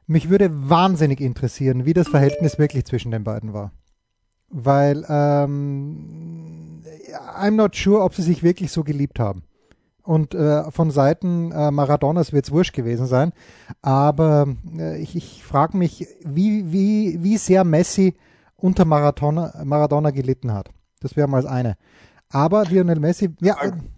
mich 0.07 0.29
würde 0.29 0.49
wahnsinnig 0.69 1.19
interessieren, 1.21 1.85
wie 1.85 1.93
das 1.93 2.07
Verhältnis 2.07 2.59
wirklich 2.59 2.85
zwischen 2.85 3.11
den 3.11 3.23
beiden 3.23 3.53
war. 3.53 3.71
Weil 4.49 5.05
ähm, 5.09 6.81
I'm 7.37 7.51
not 7.51 7.75
sure, 7.75 8.03
ob 8.03 8.15
sie 8.15 8.23
sich 8.23 8.43
wirklich 8.43 8.71
so 8.71 8.83
geliebt 8.83 9.19
haben. 9.19 9.43
Und 10.09 10.33
äh, 10.33 10.71
von 10.71 10.89
Seiten 10.89 11.51
äh, 11.51 11.69
Maradonas 11.69 12.33
wird 12.33 12.45
es 12.45 12.51
wurscht 12.51 12.73
gewesen 12.73 13.05
sein. 13.05 13.31
Aber 13.83 14.47
äh, 14.75 14.99
ich, 14.99 15.15
ich 15.15 15.43
frage 15.43 15.77
mich, 15.77 16.07
wie, 16.25 16.73
wie, 16.73 17.21
wie 17.21 17.37
sehr 17.37 17.63
Messi 17.63 18.15
unter 18.55 18.85
Maradona, 18.85 19.53
Maradona 19.63 20.09
gelitten 20.09 20.51
hat. 20.51 20.71
Das 20.99 21.15
wäre 21.15 21.27
mal 21.27 21.43
das 21.43 21.51
eine. 21.51 21.77
Aber 22.27 22.65
Lionel 22.65 22.99
Messi, 22.99 23.35
ja, 23.39 23.55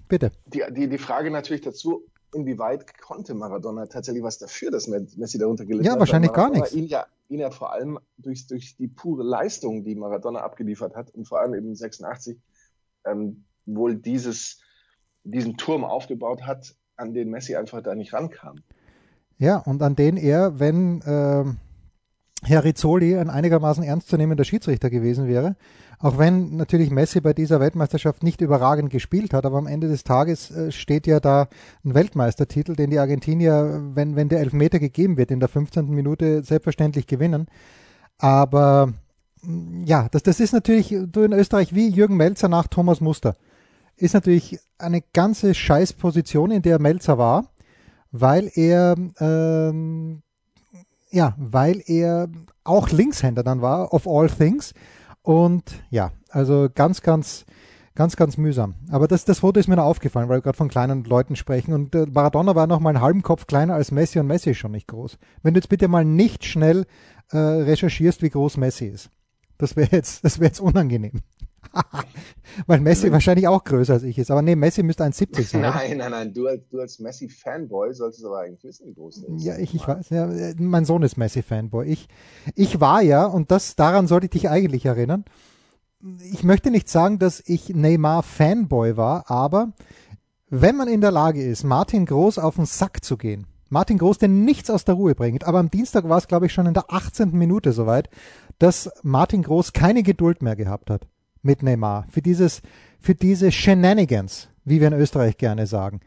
bitte. 0.10 0.34
Die, 0.48 0.62
die, 0.72 0.90
die 0.90 0.98
Frage 0.98 1.32
natürlich 1.32 1.62
dazu, 1.62 2.04
inwieweit 2.34 3.00
konnte 3.00 3.34
Maradona 3.34 3.86
tatsächlich 3.86 4.22
was 4.22 4.38
dafür, 4.38 4.70
dass 4.70 4.90
Messi 4.90 5.38
darunter 5.38 5.66
gelitten 5.66 5.86
ja, 5.86 5.92
hat? 5.92 5.96
Ja, 5.96 6.00
wahrscheinlich 6.02 6.34
gar 6.34 6.50
nichts. 6.50 6.74
Ihn 6.74 6.88
ja, 6.88 7.06
ihn 7.30 7.40
ja 7.40 7.52
vor 7.52 7.72
allem 7.72 7.98
durch, 8.18 8.48
durch 8.48 8.76
die 8.76 8.90
pure 8.90 9.24
Leistung, 9.24 9.86
die 9.86 9.96
Maradona 9.96 10.42
abgeliefert 10.42 10.94
hat 10.94 11.10
und 11.12 11.26
vor 11.26 11.40
allem 11.40 11.54
eben 11.54 11.74
86, 11.74 12.38
ähm, 13.06 13.46
wohl 13.66 13.96
dieses, 13.96 14.60
diesen 15.24 15.58
Turm 15.58 15.84
aufgebaut 15.84 16.44
hat, 16.44 16.76
an 16.96 17.14
den 17.14 17.30
Messi 17.30 17.56
einfach 17.56 17.82
da 17.82 17.96
nicht 17.96 18.14
rankam. 18.14 18.60
Ja, 19.38 19.58
und 19.58 19.82
an 19.82 19.96
den 19.96 20.18
er, 20.18 20.60
wenn 20.60 21.02
äh, 21.02 21.46
Herr 22.44 22.64
Rizzoli 22.64 23.18
ein 23.18 23.30
einigermaßen 23.30 23.84
ernstzunehmender 23.84 24.44
Schiedsrichter 24.44 24.90
gewesen 24.90 25.28
wäre, 25.28 25.56
auch 26.00 26.18
wenn 26.18 26.58
natürlich 26.58 26.90
Messi 26.90 27.22
bei 27.22 27.34
dieser 27.34 27.60
Weltmeisterschaft 27.60 28.24
nicht 28.24 28.42
überragend 28.42 28.90
gespielt 28.90 29.34
hat, 29.34 29.46
aber 29.46 29.58
am 29.58 29.68
Ende 29.68 29.88
des 29.88 30.04
Tages 30.04 30.50
äh, 30.52 30.72
steht 30.72 31.06
ja 31.06 31.20
da 31.20 31.48
ein 31.84 31.94
Weltmeistertitel, 31.94 32.76
den 32.76 32.90
die 32.90 33.00
Argentinier, 33.00 33.82
wenn, 33.94 34.16
wenn 34.16 34.30
der 34.30 34.40
Elfmeter 34.40 34.80
gegeben 34.80 35.18
wird, 35.18 35.32
in 35.32 35.40
der 35.40 35.50
15. 35.50 35.90
Minute 35.90 36.44
selbstverständlich 36.44 37.06
gewinnen. 37.06 37.48
Aber 38.18 38.94
ja, 39.86 40.08
das, 40.12 40.24
das 40.24 40.40
ist 40.40 40.54
natürlich, 40.54 40.96
du 41.12 41.22
in 41.22 41.34
Österreich 41.34 41.74
wie 41.74 41.90
Jürgen 41.90 42.18
Melzer 42.18 42.48
nach 42.48 42.68
Thomas 42.68 43.02
Muster, 43.02 43.36
ist 44.02 44.14
natürlich 44.14 44.60
eine 44.78 45.02
ganze 45.14 45.54
Scheißposition, 45.54 46.52
in 46.52 46.62
der 46.62 46.80
Melzer 46.80 47.18
war, 47.18 47.46
weil 48.12 48.52
er 48.56 48.96
ähm, 49.20 50.24
ja, 51.12 51.36
weil 51.38 51.84
er 51.86 52.30
auch 52.64 52.90
Linkshänder 52.90 53.44
dann 53.44 53.62
war, 53.62 53.94
of 53.94 54.08
all 54.08 54.30
things. 54.30 54.74
Und 55.22 55.84
ja, 55.90 56.12
also 56.30 56.70
ganz, 56.74 57.02
ganz, 57.02 57.46
ganz, 57.94 58.16
ganz 58.16 58.38
mühsam. 58.38 58.76
Aber 58.90 59.08
das, 59.08 59.26
das 59.26 59.40
Foto 59.40 59.60
ist 59.60 59.68
mir 59.68 59.76
noch 59.76 59.84
aufgefallen, 59.84 60.30
weil 60.30 60.38
wir 60.38 60.42
gerade 60.42 60.58
von 60.58 60.70
kleinen 60.70 61.04
Leuten 61.04 61.36
sprechen. 61.36 61.74
Und 61.74 61.94
äh, 61.94 62.08
Maradona 62.12 62.56
war 62.56 62.66
noch 62.66 62.80
mal 62.80 62.90
einen 62.90 63.02
halben 63.02 63.22
Kopf 63.22 63.46
kleiner 63.46 63.76
als 63.76 63.92
Messi 63.92 64.20
und 64.20 64.28
Messi 64.28 64.52
ist 64.52 64.58
schon 64.58 64.72
nicht 64.72 64.88
groß. 64.88 65.18
Wenn 65.44 65.54
du 65.54 65.60
jetzt 65.60 65.70
bitte 65.70 65.88
mal 65.88 66.06
nicht 66.06 66.46
schnell 66.46 66.86
äh, 67.32 67.38
recherchierst, 67.38 68.22
wie 68.22 68.30
groß 68.30 68.58
Messi 68.58 68.86
ist. 68.86 69.10
Das 69.58 69.76
wäre 69.76 69.90
jetzt, 69.92 70.24
das 70.24 70.40
wäre 70.40 70.48
jetzt 70.48 70.62
unangenehm. 70.62 71.22
Weil 72.68 72.82
Messi 72.82 73.08
mhm. 73.08 73.14
wahrscheinlich 73.14 73.48
auch 73.48 73.64
größer 73.64 73.94
als 73.94 74.04
ich 74.04 74.18
ist. 74.18 74.32
Aber 74.32 74.42
nee, 74.42 74.56
Messi 74.56 74.84
müsste 74.84 75.04
1,70 75.04 75.44
sein. 75.44 75.62
Nein, 75.62 75.98
nein, 75.98 76.12
nein. 76.12 76.34
Du, 76.34 76.48
als, 76.48 76.68
du 76.70 76.80
als 76.80 77.00
Messi-Fanboy 77.00 77.94
solltest 77.94 78.26
aber 78.26 78.40
eigentlich 78.40 78.64
wissen, 78.64 78.88
wie 78.88 78.94
groß 78.94 79.24
er 79.24 79.36
ist. 79.36 79.44
Ja, 79.44 79.58
ich, 79.58 79.74
ich 79.74 79.88
weiß. 79.88 80.10
Ja, 80.10 80.30
mein 80.58 80.86
Sohn 80.86 81.04
ist 81.04 81.18
Messi-Fanboy. 81.18 81.88
Ich, 81.88 82.08
ich 82.56 82.80
war 82.80 83.02
ja, 83.02 83.26
und 83.26 83.52
das 83.52 83.76
daran 83.76 84.08
sollte 84.08 84.26
ich 84.26 84.32
dich 84.32 84.50
eigentlich 84.50 84.86
erinnern. 84.86 85.26
Ich 86.32 86.44
möchte 86.44 86.72
nicht 86.72 86.90
sagen, 86.90 87.20
dass 87.20 87.44
ich 87.46 87.70
Neymar-Fanboy 87.70 88.98
war, 88.98 89.30
aber 89.30 89.74
wenn 90.50 90.76
man 90.76 90.88
in 90.88 91.00
der 91.00 91.12
Lage 91.12 91.44
ist, 91.44 91.64
Martin 91.64 92.06
Groß 92.06 92.40
auf 92.40 92.56
den 92.56 92.66
Sack 92.66 93.06
zu 93.06 93.18
gehen, 93.18 93.46
Martin 93.70 94.00
Groß, 94.00 94.18
der 94.18 94.28
nichts 94.28 94.70
aus 94.70 94.84
der 94.84 94.96
Ruhe 94.96 95.16
bringt. 95.16 95.46
Aber 95.46 95.60
am 95.60 95.72
Dienstag 95.72 96.10
war 96.10 96.18
es, 96.18 96.28
glaube 96.28 96.48
ich, 96.48 96.54
schon 96.54 96.66
in 96.66 96.74
der 96.74 96.92
18. 96.92 97.32
Minute 97.32 97.72
soweit, 97.72 98.10
dass 98.60 98.92
Martin 99.02 99.44
Groß 99.44 99.72
keine 99.72 100.04
Geduld 100.04 100.42
mehr 100.42 100.58
gehabt 100.58 100.90
hat 100.90 101.08
mit 101.42 101.64
Neymar, 101.64 102.06
für 102.10 102.22
dieses, 102.22 102.62
für 103.00 103.16
diese 103.16 103.52
Shenanigans, 103.52 104.50
wie 104.66 104.80
wir 104.80 104.88
in 104.88 104.94
Österreich 104.94 105.38
gerne 105.38 105.68
sagen. 105.68 106.02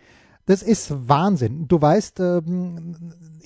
Das 0.47 0.63
ist 0.63 1.09
Wahnsinn. 1.09 1.69
Du 1.69 1.81
weißt, 1.81 2.21
ähm, 2.21 2.95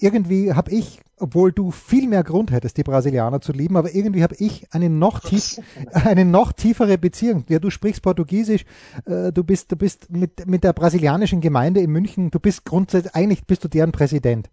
irgendwie 0.00 0.52
habe 0.52 0.72
ich, 0.72 1.00
obwohl 1.18 1.52
du 1.52 1.70
viel 1.70 2.08
mehr 2.08 2.24
Grund 2.24 2.50
hättest, 2.50 2.76
die 2.76 2.82
Brasilianer 2.82 3.40
zu 3.40 3.52
lieben, 3.52 3.76
aber 3.76 3.94
irgendwie 3.94 4.24
habe 4.24 4.34
ich 4.38 4.66
eine 4.72 4.90
noch, 4.90 5.20
tief, 5.20 5.60
eine 5.92 6.24
noch 6.24 6.52
tiefere 6.52 6.98
Beziehung. 6.98 7.44
Ja, 7.48 7.60
du 7.60 7.70
sprichst 7.70 8.02
Portugiesisch, 8.02 8.64
äh, 9.06 9.32
du 9.32 9.44
bist, 9.44 9.70
du 9.70 9.76
bist 9.76 10.10
mit, 10.10 10.46
mit 10.48 10.64
der 10.64 10.72
brasilianischen 10.72 11.40
Gemeinde 11.40 11.80
in 11.80 11.90
München, 11.90 12.32
du 12.32 12.40
bist 12.40 12.64
grundsätzlich, 12.64 13.14
eigentlich 13.14 13.46
bist 13.46 13.62
du 13.62 13.68
deren 13.68 13.92
Präsident. 13.92 14.50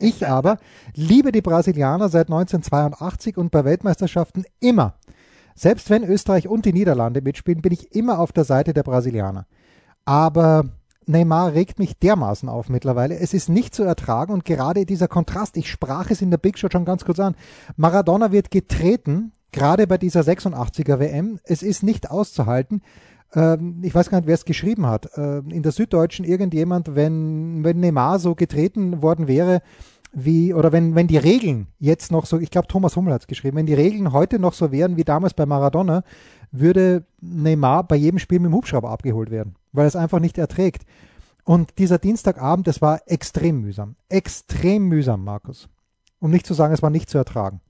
Ich 0.00 0.26
aber 0.26 0.58
liebe 0.94 1.30
die 1.30 1.42
Brasilianer 1.42 2.08
seit 2.08 2.26
1982 2.26 3.36
und 3.36 3.52
bei 3.52 3.64
Weltmeisterschaften 3.64 4.44
immer 4.58 4.94
selbst 5.54 5.90
wenn 5.90 6.04
Österreich 6.04 6.48
und 6.48 6.64
die 6.64 6.72
Niederlande 6.72 7.22
mitspielen, 7.22 7.62
bin 7.62 7.72
ich 7.72 7.94
immer 7.94 8.18
auf 8.18 8.32
der 8.32 8.44
Seite 8.44 8.74
der 8.74 8.82
Brasilianer. 8.82 9.46
Aber 10.04 10.64
Neymar 11.06 11.54
regt 11.54 11.78
mich 11.78 11.98
dermaßen 11.98 12.48
auf 12.48 12.68
mittlerweile. 12.68 13.18
Es 13.18 13.34
ist 13.34 13.48
nicht 13.48 13.74
zu 13.74 13.82
ertragen 13.82 14.32
und 14.32 14.44
gerade 14.44 14.86
dieser 14.86 15.08
Kontrast, 15.08 15.56
ich 15.56 15.70
sprach 15.70 16.10
es 16.10 16.22
in 16.22 16.30
der 16.30 16.38
Big 16.38 16.58
Shot 16.58 16.72
schon 16.72 16.84
ganz 16.84 17.04
kurz 17.04 17.20
an. 17.20 17.36
Maradona 17.76 18.32
wird 18.32 18.50
getreten, 18.50 19.32
gerade 19.52 19.86
bei 19.86 19.98
dieser 19.98 20.22
86er 20.22 20.98
WM. 20.98 21.38
Es 21.44 21.62
ist 21.62 21.82
nicht 21.82 22.10
auszuhalten. 22.10 22.82
Ähm, 23.34 23.80
ich 23.82 23.94
weiß 23.94 24.10
gar 24.10 24.18
nicht, 24.18 24.26
wer 24.26 24.34
es 24.34 24.44
geschrieben 24.44 24.86
hat. 24.86 25.10
Ähm, 25.16 25.50
in 25.50 25.62
der 25.62 25.72
Süddeutschen 25.72 26.24
irgendjemand, 26.24 26.94
wenn, 26.94 27.64
wenn 27.64 27.80
Neymar 27.80 28.18
so 28.18 28.34
getreten 28.34 29.02
worden 29.02 29.28
wäre, 29.28 29.62
wie, 30.14 30.54
oder 30.54 30.72
wenn, 30.72 30.94
wenn 30.94 31.06
die 31.06 31.18
Regeln 31.18 31.66
jetzt 31.78 32.12
noch 32.12 32.26
so, 32.26 32.38
ich 32.38 32.50
glaube 32.50 32.68
Thomas 32.68 32.96
Hummel 32.96 33.12
hat 33.12 33.22
es 33.22 33.26
geschrieben, 33.26 33.56
wenn 33.56 33.66
die 33.66 33.74
Regeln 33.74 34.12
heute 34.12 34.38
noch 34.38 34.54
so 34.54 34.70
wären 34.70 34.96
wie 34.96 35.04
damals 35.04 35.34
bei 35.34 35.44
Maradona, 35.44 36.04
würde 36.52 37.04
Neymar 37.20 37.86
bei 37.86 37.96
jedem 37.96 38.18
Spiel 38.18 38.38
mit 38.38 38.50
dem 38.50 38.54
Hubschrauber 38.54 38.90
abgeholt 38.90 39.30
werden, 39.30 39.56
weil 39.72 39.84
er 39.84 39.88
es 39.88 39.96
einfach 39.96 40.20
nicht 40.20 40.38
erträgt. 40.38 40.84
Und 41.44 41.78
dieser 41.78 41.98
Dienstagabend, 41.98 42.66
das 42.66 42.80
war 42.80 43.02
extrem 43.06 43.60
mühsam. 43.60 43.96
Extrem 44.08 44.88
mühsam, 44.88 45.24
Markus. 45.24 45.68
Um 46.20 46.30
nicht 46.30 46.46
zu 46.46 46.54
sagen, 46.54 46.72
es 46.72 46.82
war 46.82 46.90
nicht 46.90 47.10
zu 47.10 47.18
ertragen. 47.18 47.60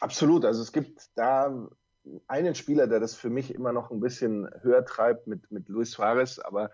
Absolut. 0.00 0.44
Also 0.44 0.62
es 0.62 0.72
gibt 0.72 1.10
da 1.14 1.68
einen 2.26 2.54
Spieler, 2.54 2.86
der 2.86 2.98
das 2.98 3.14
für 3.14 3.30
mich 3.30 3.54
immer 3.54 3.72
noch 3.72 3.90
ein 3.90 4.00
bisschen 4.00 4.48
höher 4.62 4.84
treibt 4.84 5.26
mit, 5.26 5.52
mit 5.52 5.68
Luis 5.68 5.92
Suarez, 5.92 6.38
aber 6.38 6.70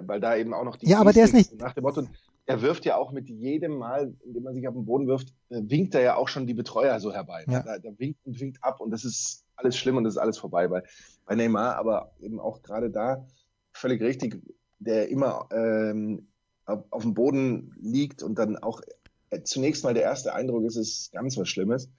weil 0.00 0.20
da 0.20 0.36
eben 0.36 0.52
auch 0.52 0.64
noch 0.64 0.76
die 0.76 0.86
Ja, 0.86 1.00
aber 1.00 1.12
der 1.12 1.24
ist 1.24 1.34
nicht 1.34 1.58
nach 1.58 1.72
dem 1.72 1.84
Motto, 1.84 2.06
er 2.48 2.62
wirft 2.62 2.86
ja 2.86 2.96
auch 2.96 3.12
mit 3.12 3.28
jedem 3.28 3.76
Mal, 3.76 4.14
indem 4.24 4.42
man 4.42 4.54
sich 4.54 4.66
auf 4.66 4.74
den 4.74 4.86
Boden 4.86 5.06
wirft, 5.06 5.34
äh, 5.50 5.60
winkt 5.64 5.94
er 5.94 6.00
ja 6.00 6.16
auch 6.16 6.28
schon 6.28 6.46
die 6.46 6.54
Betreuer 6.54 6.98
so 6.98 7.12
herbei. 7.12 7.44
Ja. 7.46 7.62
Da, 7.62 7.78
da, 7.78 7.90
winkt 7.98 8.24
und 8.24 8.40
winkt 8.40 8.64
ab 8.64 8.80
und 8.80 8.90
das 8.90 9.04
ist 9.04 9.44
alles 9.54 9.76
schlimm 9.76 9.98
und 9.98 10.04
das 10.04 10.14
ist 10.14 10.18
alles 10.18 10.38
vorbei 10.38 10.66
bei, 10.66 10.82
bei 11.26 11.34
Neymar, 11.34 11.76
aber 11.76 12.14
eben 12.20 12.40
auch 12.40 12.62
gerade 12.62 12.90
da 12.90 13.26
völlig 13.72 14.00
richtig, 14.00 14.42
der 14.78 15.10
immer 15.10 15.46
ähm, 15.52 16.28
auf, 16.64 16.84
auf, 16.88 17.02
dem 17.02 17.12
Boden 17.12 17.74
liegt 17.82 18.22
und 18.22 18.38
dann 18.38 18.56
auch 18.56 18.80
äh, 19.28 19.42
zunächst 19.42 19.84
mal 19.84 19.92
der 19.92 20.04
erste 20.04 20.34
Eindruck 20.34 20.64
ist 20.64 20.76
es 20.76 21.10
ganz 21.12 21.36
was 21.36 21.50
Schlimmes. 21.50 21.90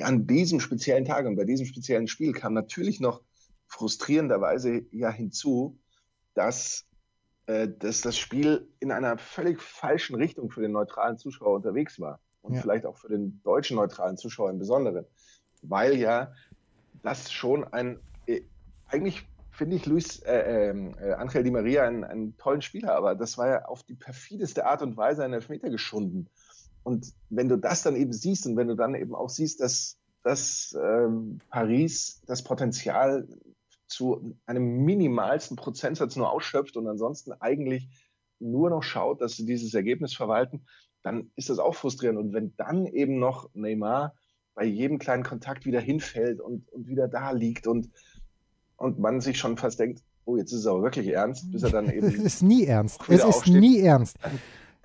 An 0.00 0.26
diesem 0.26 0.60
speziellen 0.60 1.06
Tag 1.06 1.24
und 1.24 1.36
bei 1.36 1.44
diesem 1.44 1.64
speziellen 1.64 2.08
Spiel 2.08 2.32
kam 2.32 2.52
natürlich 2.52 3.00
noch 3.00 3.22
frustrierenderweise 3.68 4.84
ja 4.90 5.10
hinzu, 5.10 5.78
dass, 6.34 6.84
äh, 7.46 7.68
dass 7.68 8.00
das 8.00 8.18
Spiel 8.18 8.68
in 8.80 8.90
einer 8.90 9.18
völlig 9.18 9.62
falschen 9.62 10.16
Richtung 10.16 10.50
für 10.50 10.60
den 10.60 10.72
neutralen 10.72 11.18
Zuschauer 11.18 11.54
unterwegs 11.56 12.00
war. 12.00 12.20
Und 12.42 12.54
ja. 12.54 12.60
vielleicht 12.60 12.86
auch 12.86 12.96
für 12.96 13.08
den 13.08 13.40
deutschen 13.42 13.76
neutralen 13.76 14.16
Zuschauer 14.16 14.50
im 14.50 14.58
Besonderen. 14.58 15.04
Weil 15.62 15.96
ja 15.96 16.32
das 17.02 17.32
schon 17.32 17.64
ein, 17.64 18.00
äh, 18.26 18.42
eigentlich 18.88 19.26
finde 19.50 19.76
ich 19.76 19.86
Luis 19.86 20.20
äh, 20.20 20.70
ähm, 20.70 20.94
äh, 21.00 21.12
Angel 21.12 21.42
Di 21.42 21.50
Maria 21.50 21.84
einen, 21.84 22.04
einen, 22.04 22.36
tollen 22.36 22.62
Spieler, 22.62 22.94
aber 22.94 23.14
das 23.14 23.38
war 23.38 23.48
ja 23.48 23.64
auf 23.64 23.82
die 23.84 23.94
perfideste 23.94 24.66
Art 24.66 24.82
und 24.82 24.96
Weise 24.96 25.24
ein 25.24 25.32
Elfmeter 25.32 25.70
geschunden. 25.70 26.28
Und 26.82 27.12
wenn 27.30 27.48
du 27.48 27.56
das 27.56 27.82
dann 27.82 27.96
eben 27.96 28.12
siehst 28.12 28.46
und 28.46 28.56
wenn 28.56 28.68
du 28.68 28.74
dann 28.74 28.94
eben 28.94 29.14
auch 29.14 29.30
siehst, 29.30 29.60
dass, 29.60 29.98
dass 30.22 30.76
ähm, 30.80 31.40
Paris 31.48 32.22
das 32.26 32.42
Potenzial 32.42 33.26
zu 33.86 34.36
einem 34.46 34.84
minimalsten 34.84 35.56
Prozentsatz 35.56 36.16
nur 36.16 36.30
ausschöpft 36.30 36.76
und 36.76 36.86
ansonsten 36.88 37.32
eigentlich 37.32 37.88
nur 38.38 38.70
noch 38.70 38.82
schaut, 38.82 39.20
dass 39.20 39.36
sie 39.36 39.46
dieses 39.46 39.74
Ergebnis 39.74 40.14
verwalten, 40.14 40.66
dann 41.02 41.30
ist 41.36 41.50
das 41.50 41.58
auch 41.58 41.74
frustrierend. 41.74 42.18
Und 42.18 42.32
wenn 42.32 42.54
dann 42.56 42.86
eben 42.86 43.18
noch 43.18 43.48
Neymar 43.54 44.14
bei 44.54 44.64
jedem 44.64 44.98
kleinen 44.98 45.22
Kontakt 45.22 45.66
wieder 45.66 45.80
hinfällt 45.80 46.40
und, 46.40 46.68
und 46.72 46.86
wieder 46.88 47.08
da 47.08 47.30
liegt 47.30 47.66
und 47.66 47.90
und 48.76 48.98
man 48.98 49.20
sich 49.20 49.38
schon 49.38 49.56
fast 49.56 49.80
denkt, 49.80 50.02
oh, 50.24 50.36
jetzt 50.36 50.52
ist 50.52 50.60
es 50.60 50.66
aber 50.66 50.82
wirklich 50.82 51.08
ernst, 51.08 51.50
bis 51.50 51.62
er 51.62 51.70
dann 51.70 51.90
eben. 51.92 52.06
es 52.06 52.14
ist 52.14 52.42
nie 52.42 52.64
ernst. 52.64 53.00
Es 53.08 53.24
ist 53.24 53.46
nie 53.46 53.80
ernst. 53.80 54.16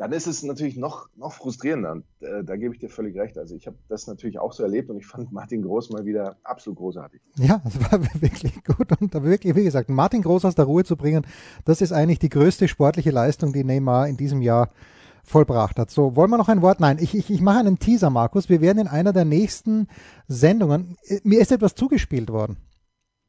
Dann, 0.02 0.14
ist 0.14 0.26
es 0.26 0.42
natürlich 0.42 0.78
noch, 0.78 1.10
noch 1.16 1.32
frustrierender. 1.32 1.92
Und 1.92 2.06
äh, 2.22 2.44
da 2.44 2.56
gebe 2.56 2.74
ich 2.74 2.80
dir 2.80 2.90
völlig 2.90 3.16
recht. 3.16 3.38
Also 3.38 3.54
ich 3.54 3.68
habe 3.68 3.78
das 3.88 4.08
natürlich 4.08 4.40
auch 4.40 4.52
so 4.52 4.64
erlebt 4.64 4.90
und 4.90 4.98
ich 4.98 5.06
fand 5.06 5.32
Martin 5.32 5.62
Groß 5.62 5.92
mal 5.92 6.06
wieder 6.06 6.38
absolut 6.44 6.80
großartig. 6.80 7.22
Ja, 7.38 7.62
es 7.68 7.80
war 7.80 8.02
wirklich 8.20 8.64
gut. 8.64 9.00
Und 9.00 9.14
da 9.14 9.24
wirklich, 9.24 9.56
wie 9.56 9.64
gesagt, 9.64 9.90
Martin 9.90 10.24
Groß 10.24 10.46
aus 10.46 10.56
der 10.56 10.66
Ruhe 10.66 10.84
zu 10.84 10.98
bringen, 10.98 11.24
das 11.66 11.82
ist 11.82 11.92
eigentlich 11.92 12.18
die 12.18 12.30
größte 12.30 12.68
sportliche 12.68 13.12
Leistung, 13.12 13.54
die 13.54 13.64
Neymar 13.64 14.08
in 14.08 14.18
diesem 14.18 14.42
Jahr 14.42 14.72
vollbracht 15.24 15.78
hat. 15.78 15.92
So, 15.92 16.16
wollen 16.16 16.32
wir 16.32 16.40
noch 16.40 16.50
ein 16.50 16.64
Wort? 16.64 16.80
Nein, 16.80 16.98
ich, 17.00 17.14
ich, 17.14 17.30
ich 17.30 17.42
mache 17.42 17.60
einen 17.60 17.78
Teaser, 17.78 18.10
Markus. 18.10 18.50
Wir 18.50 18.60
werden 18.60 18.80
in 18.80 18.88
einer 18.88 19.14
der 19.14 19.26
nächsten 19.26 19.88
Sendungen, 20.28 20.98
äh, 21.04 21.20
mir 21.24 21.42
ist 21.42 21.52
etwas 21.52 21.76
zugespielt 21.76 22.32
worden. 22.32 22.58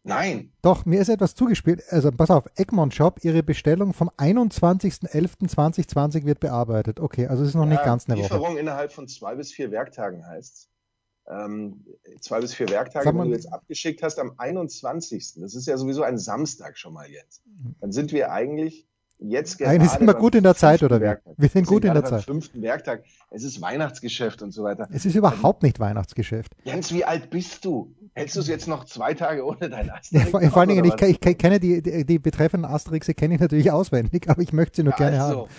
Nein. 0.05 0.53
Doch, 0.63 0.85
mir 0.85 1.01
ist 1.01 1.09
etwas 1.09 1.37
zugespielt. 1.37 1.83
Also 1.91 2.11
pass 2.11 2.31
auf, 2.31 2.45
Egmont 2.57 2.93
Shop, 2.95 3.21
Ihre 3.23 3.43
Bestellung 3.43 3.93
vom 3.93 4.09
21.11.2020 4.11 6.25
wird 6.25 6.41
bearbeitet. 6.41 6.99
Okay, 6.99 7.29
also 7.29 7.45
es 7.45 7.51
ist 7.51 7.55
noch 7.55 7.65
ja, 7.65 7.71
nicht 7.71 7.85
ganz 7.85 8.09
eine 8.09 8.17
Lieferung 8.17 8.41
Woche. 8.41 8.49
Lieferung 8.49 8.61
innerhalb 8.61 8.93
von 8.93 9.07
zwei 9.07 9.37
bis 9.37 9.53
vier 9.53 9.71
Werktagen 9.71 10.27
heißt 10.27 10.69
ähm, 11.29 11.85
zwei 12.21 12.41
bis 12.41 12.53
vier 12.53 12.69
Werktage, 12.69 13.07
wenn 13.07 13.29
du 13.29 13.35
jetzt 13.35 13.53
abgeschickt 13.53 14.03
hast 14.03 14.19
am 14.19 14.35
21. 14.39 15.35
Das 15.37 15.55
ist 15.55 15.67
ja 15.67 15.77
sowieso 15.77 16.03
ein 16.03 16.19
Samstag 16.19 16.77
schon 16.77 16.95
mal 16.95 17.09
jetzt. 17.09 17.45
Dann 17.81 17.93
sind 17.93 18.11
wir 18.13 18.33
eigentlich 18.33 18.89
jetzt 19.29 19.59
gerade. 19.59 19.73
Eigentlich 19.73 19.91
sind 19.91 20.07
wir 20.07 20.15
gut 20.15 20.35
in 20.35 20.43
der 20.43 20.55
Zeit, 20.55 20.83
oder 20.83 21.01
wie? 21.01 21.15
Wir 21.37 21.49
sind 21.49 21.67
gut 21.67 21.85
in 21.85 21.95
der 21.95 22.05
Zeit. 22.05 22.25
fünften 22.25 22.63
Werktag. 22.63 23.05
Es 23.31 23.45
ist 23.45 23.61
Weihnachtsgeschäft 23.61 24.43
und 24.43 24.53
so 24.53 24.65
weiter. 24.65 24.89
Es 24.93 25.05
ist 25.07 25.15
überhaupt 25.15 25.63
nicht 25.63 25.81
Weihnachtsgeschäft. 25.81 26.53
Jens, 26.65 26.93
wie 26.93 27.05
alt 27.05 27.31
bist 27.31 27.65
du? 27.65 27.95
Hältst 28.15 28.37
du 28.37 28.41
es 28.41 28.49
jetzt 28.49 28.69
noch 28.69 28.85
zwei 28.85 29.15
Tage 29.15 29.45
ohne 29.45 29.71
dein 29.71 29.91
Asterix? 29.91 30.25
Ja, 30.25 30.31
vor, 30.31 30.41
vor 30.43 30.61
allen 30.61 30.69
Dingen, 30.69 30.85
ich, 30.85 31.01
ich, 31.01 31.39
kenne 31.39 31.59
die, 31.59 31.83
die, 31.83 32.05
die 32.05 32.19
betreffenden 32.19 32.71
Asterixe 32.71 33.15
kenne 33.15 33.35
ich 33.35 33.41
natürlich 33.41 33.71
auswendig, 33.73 34.29
aber 34.29 34.43
ich 34.43 34.53
möchte 34.53 34.77
sie 34.77 34.83
nur 34.83 34.93
ja, 34.93 34.99
gerne 34.99 35.23
also. 35.23 35.41
haben. 35.43 35.51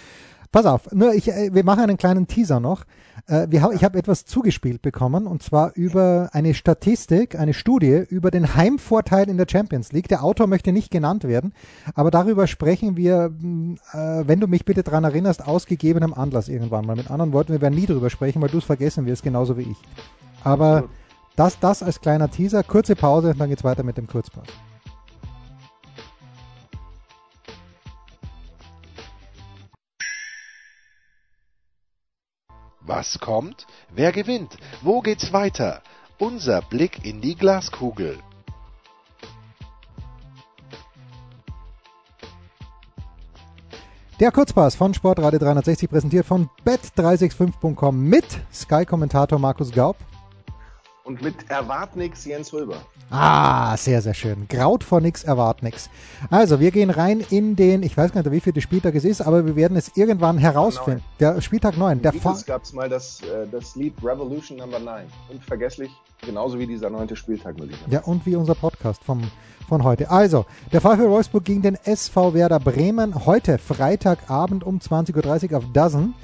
Pass 0.51 0.67
auf, 0.67 0.91
nur 0.91 1.13
ich, 1.15 1.29
äh, 1.29 1.51
wir 1.51 1.63
machen 1.63 1.82
einen 1.82 1.98
kleinen 1.98 2.27
Teaser 2.27 2.60
noch. 2.60 2.86
Äh, 3.27 3.48
wir 3.50 3.70
ich 3.74 3.84
habe 3.84 3.98
etwas 3.98 4.25
zugespielt 4.25 4.82
bekommen 4.82 5.27
und 5.27 5.42
zwar 5.42 5.74
über 5.75 6.30
eine 6.34 6.53
Statistik, 6.53 7.39
eine 7.39 7.53
Studie 7.53 8.03
über 8.10 8.32
den 8.32 8.56
Heimvorteil 8.56 9.30
in 9.30 9.38
der 9.38 9.48
Champions 9.50 9.92
League. 9.94 10.10
Der 10.10 10.24
Autor 10.24 10.48
möchte 10.48 10.74
nicht 10.74 10.92
genannt 10.92 11.24
werden, 11.24 11.53
aber 11.96 12.12
darüber 12.12 12.48
sprechen 12.48 12.98
wir, 12.98 13.29
mm, 13.29 13.75
äh, 13.94 14.27
wenn 14.27 14.40
du 14.40 14.48
mich 14.48 14.66
bitte 14.66 14.83
daran 14.83 15.05
erinnerst, 15.05 15.48
ausgegebenem 15.48 16.14
Anlass 16.14 16.50
irgendwann 16.50 16.86
mal. 16.86 16.96
Mit 16.96 17.09
anderen 17.09 17.31
Worten, 17.31 17.53
wir 17.53 17.62
werden 17.62 17.75
nie 17.75 17.86
darüber 17.86 18.09
sprechen, 18.09 18.42
weil 18.42 18.50
du 18.50 18.57
es 18.57 18.66
vergessen 18.66 19.05
wirst, 19.05 19.24
genauso 19.24 19.57
wie 19.57 19.64
ich. 19.72 19.77
Aber 20.44 20.90
das, 21.36 21.59
das 21.59 21.81
als 21.81 22.01
kleiner 22.01 22.29
Teaser, 22.29 22.64
kurze 22.64 22.96
Pause, 22.96 23.33
dann 23.38 23.50
geht's 23.50 23.64
weiter 23.64 23.83
mit 23.83 23.98
dem 23.98 24.07
Kurzpass. 24.07 24.48
Was 32.85 33.19
kommt? 33.19 33.65
Wer 33.96 34.11
gewinnt? 34.11 34.57
Wo 34.81 35.00
geht's 35.00 35.31
weiter? 35.31 35.81
Unser 36.19 36.61
Blick 36.61 37.05
in 37.05 37.22
die 37.22 37.35
Glaskugel. 37.35 38.19
Der 44.19 44.31
Kurzpass 44.31 44.75
von 44.75 44.93
Sportradio 44.93 45.39
360 45.39 45.89
präsentiert 45.89 46.25
von 46.25 46.50
bet365.com 46.65 48.00
mit 48.03 48.25
Sky-Kommentator 48.53 49.39
Markus 49.39 49.72
Gaub 49.72 49.96
und 51.03 51.22
mit 51.22 51.50
Erwart 51.50 51.96
nix 51.96 52.25
Jens 52.25 52.53
Röber. 52.53 52.77
Ah, 53.09 53.75
sehr, 53.77 54.01
sehr 54.01 54.13
schön. 54.13 54.48
Graut 54.48 54.83
vor 54.83 55.01
nix, 55.01 55.24
erwart 55.24 55.61
nix. 55.61 55.89
Also, 56.29 56.59
wir 56.59 56.72
gehen 56.72 56.89
rein 56.89 57.24
in 57.29 57.55
den, 57.55 57.83
ich 57.83 57.96
weiß 57.96 58.11
gar 58.11 58.22
nicht, 58.22 58.31
wie 58.31 58.39
viel 58.39 58.53
der 58.53 58.61
Spieltag 58.61 58.96
es 58.96 59.03
ist, 59.03 59.22
aber 59.22 59.46
wir 59.46 59.55
werden 59.55 59.77
es 59.77 59.92
irgendwann 59.96 60.37
herausfinden. 60.37 61.03
Der 61.20 61.42
Spieltag 61.42 61.77
9. 61.77 62.01
Der 62.01 62.11
Beatles 62.11 62.46
gab 62.46 62.63
es 62.63 62.74
mal 62.74 62.89
das, 62.89 63.22
äh, 63.22 63.48
das 63.51 63.75
Lied 63.75 63.94
Revolution 64.03 64.57
Number 64.57 64.79
9. 64.79 65.05
Unvergesslich, 65.29 65.92
genauso 66.25 66.57
wie 66.57 66.68
dieser 66.68 66.89
neunte 66.89 67.16
Spieltag. 67.16 67.55
Ja, 67.89 68.01
und 68.01 68.25
wie 68.25 68.35
unser 68.35 68.55
Podcast 68.55 69.03
vom, 69.03 69.22
von 69.68 69.83
heute. 69.83 70.09
Also, 70.09 70.46
der 70.72 70.81
VfL 70.81 71.09
Wolfsburg 71.09 71.44
gegen 71.44 71.61
den 71.61 71.75
SV 71.75 72.33
Werder 72.33 72.59
Bremen. 72.59 73.25
Heute, 73.25 73.57
Freitagabend 73.57 74.63
um 74.63 74.79
20.30 74.79 75.51
Uhr 75.51 75.57
auf 75.57 75.66
Dozen. 75.74 76.16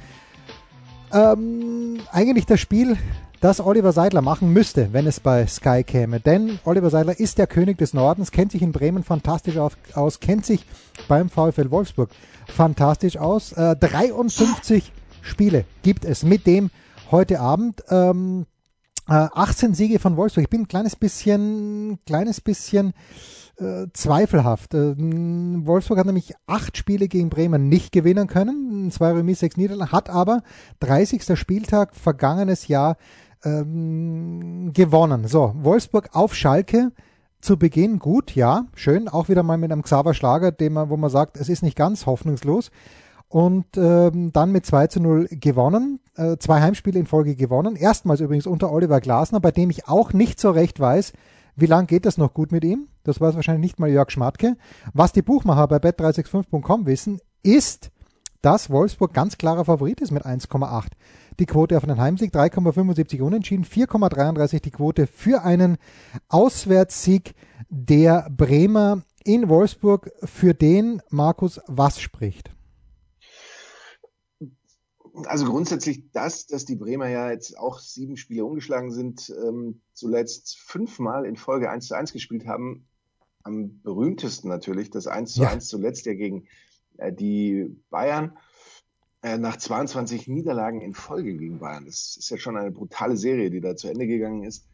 Ähm, 1.11 1.99
eigentlich 2.11 2.45
das 2.45 2.59
Spiel 2.59 2.97
das 3.41 3.61
Oliver 3.61 3.93
Seidler 3.93 4.21
machen 4.21 4.51
müsste, 4.51 4.91
wenn 4.91 5.07
es 5.07 5.19
bei 5.19 5.47
Sky 5.47 5.83
käme. 5.83 6.19
Denn 6.19 6.59
Oliver 6.65 6.89
Seidler 6.89 7.19
ist 7.19 7.37
der 7.37 7.47
König 7.47 7.77
des 7.77 7.93
Nordens, 7.93 8.31
kennt 8.31 8.51
sich 8.51 8.61
in 8.61 8.71
Bremen 8.71 9.03
fantastisch 9.03 9.57
aus, 9.57 10.19
kennt 10.19 10.45
sich 10.45 10.65
beim 11.07 11.29
VfL 11.29 11.71
Wolfsburg 11.71 12.09
fantastisch 12.47 13.17
aus. 13.17 13.53
Äh, 13.53 13.75
53 13.75 14.91
Spiele 15.21 15.65
gibt 15.83 16.05
es 16.05 16.23
mit 16.23 16.47
dem 16.47 16.69
heute 17.11 17.39
Abend. 17.39 17.83
Ähm, 17.89 18.45
äh, 19.07 19.13
18 19.33 19.73
Siege 19.73 19.99
von 19.99 20.17
Wolfsburg. 20.17 20.43
Ich 20.43 20.49
bin 20.49 20.61
ein 20.61 20.67
kleines 20.67 20.95
bisschen, 20.95 21.99
kleines 22.05 22.41
bisschen 22.41 22.93
äh, 23.57 23.87
zweifelhaft. 23.93 24.73
Äh, 24.73 24.95
Wolfsburg 24.97 25.97
hat 25.97 26.05
nämlich 26.05 26.33
acht 26.45 26.77
Spiele 26.77 27.07
gegen 27.07 27.29
Bremen 27.29 27.69
nicht 27.69 27.91
gewinnen 27.91 28.27
können. 28.27 28.91
Zwei 28.91 29.11
Remis, 29.13 29.39
sechs 29.39 29.57
Niederlagen, 29.57 29.91
hat 29.91 30.09
aber 30.09 30.43
30. 30.81 31.37
Spieltag 31.37 31.95
vergangenes 31.95 32.67
Jahr 32.67 32.97
ähm, 33.43 34.71
gewonnen. 34.73 35.27
So, 35.27 35.53
Wolfsburg 35.61 36.09
auf 36.13 36.35
Schalke 36.35 36.91
zu 37.41 37.57
Beginn 37.57 37.99
gut, 37.99 38.35
ja, 38.35 38.65
schön, 38.75 39.07
auch 39.07 39.29
wieder 39.29 39.43
mal 39.43 39.57
mit 39.57 39.71
einem 39.71 39.81
Xaver 39.81 40.13
Schlager, 40.13 40.51
dem 40.51 40.73
man, 40.73 40.89
wo 40.89 40.97
man 40.97 41.09
sagt, 41.09 41.37
es 41.37 41.49
ist 41.49 41.63
nicht 41.63 41.77
ganz 41.77 42.05
hoffnungslos. 42.05 42.71
Und 43.29 43.77
ähm, 43.77 44.33
dann 44.33 44.51
mit 44.51 44.65
2 44.65 44.87
zu 44.87 44.99
0 44.99 45.27
gewonnen, 45.29 45.99
äh, 46.15 46.37
zwei 46.37 46.61
Heimspiele 46.61 46.99
in 46.99 47.05
Folge 47.05 47.35
gewonnen. 47.35 47.75
Erstmals 47.75 48.21
übrigens 48.21 48.47
unter 48.47 48.71
Oliver 48.71 48.99
Glasner, 49.01 49.39
bei 49.39 49.51
dem 49.51 49.69
ich 49.69 49.87
auch 49.87 50.13
nicht 50.13 50.39
so 50.39 50.49
recht 50.49 50.79
weiß, 50.79 51.13
wie 51.55 51.67
lange 51.67 51.85
geht 51.85 52.05
das 52.05 52.17
noch 52.17 52.33
gut 52.33 52.51
mit 52.51 52.63
ihm. 52.63 52.87
Das 53.03 53.21
weiß 53.21 53.35
wahrscheinlich 53.35 53.61
nicht 53.61 53.79
mal 53.79 53.89
Jörg 53.89 54.09
Schmatke. 54.09 54.57
Was 54.93 55.11
die 55.13 55.21
Buchmacher 55.21 55.67
bei 55.67 55.77
bet365.com 55.77 56.87
wissen, 56.87 57.19
ist, 57.43 57.91
dass 58.41 58.71
Wolfsburg 58.71 59.13
ganz 59.13 59.37
klarer 59.37 59.65
Favorit 59.65 60.01
ist 60.01 60.11
mit 60.11 60.25
1,8 60.25 60.87
die 61.37 61.45
Quote 61.45 61.77
auf 61.77 61.83
einen 61.83 61.99
Heimsieg, 61.99 62.33
3,75 62.33 63.21
unentschieden, 63.21 63.65
4,33 63.65 64.61
die 64.61 64.71
Quote 64.71 65.07
für 65.07 65.43
einen 65.43 65.77
Auswärtssieg 66.27 67.35
der 67.69 68.29
Bremer 68.35 69.03
in 69.23 69.49
Wolfsburg, 69.49 70.11
für 70.23 70.53
den 70.53 71.01
Markus 71.09 71.59
was 71.67 71.99
spricht. 71.99 72.51
Also 75.25 75.45
grundsätzlich 75.45 76.11
das, 76.11 76.47
dass 76.47 76.65
die 76.65 76.75
Bremer 76.75 77.07
ja 77.07 77.31
jetzt 77.31 77.57
auch 77.57 77.79
sieben 77.79 78.15
Spiele 78.15 78.45
umgeschlagen 78.45 78.91
sind, 78.91 79.33
ähm, 79.43 79.81
zuletzt 79.93 80.57
fünfmal 80.57 81.25
in 81.25 81.35
Folge 81.35 81.69
1 81.69 81.87
zu 81.87 81.95
1 81.95 82.13
gespielt 82.13 82.47
haben. 82.47 82.87
Am 83.43 83.81
berühmtesten 83.81 84.47
natürlich 84.49 84.89
das 84.89 85.07
1 85.07 85.33
zu 85.33 85.43
1 85.43 85.67
zuletzt 85.67 86.05
ja 86.05 86.13
gegen 86.13 86.47
äh, 86.97 87.11
die 87.11 87.75
Bayern. 87.89 88.37
Äh, 89.21 89.37
nach 89.37 89.57
22 89.57 90.29
Niederlagen 90.29 90.81
in 90.81 90.93
Folge 90.93 91.35
gegen 91.35 91.59
Bayern. 91.59 91.85
Das 91.85 92.15
ist 92.17 92.29
ja 92.29 92.37
schon 92.37 92.55
eine 92.55 92.71
brutale 92.71 93.17
Serie, 93.17 93.49
die 93.49 93.59
da 93.59 93.75
zu 93.75 93.89
Ende 93.89 94.07
gegangen 94.07 94.43
ist. 94.43 94.65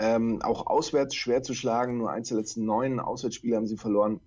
Ähm, 0.00 0.42
auch 0.42 0.66
auswärts 0.66 1.14
schwer 1.14 1.42
zu 1.42 1.54
schlagen, 1.54 1.98
nur 1.98 2.10
eins 2.10 2.28
der 2.28 2.38
letzten 2.38 2.64
neun 2.64 2.98
Auswärtsspiele 2.98 3.56
haben 3.56 3.68
sie 3.68 3.76
verloren. 3.76 4.20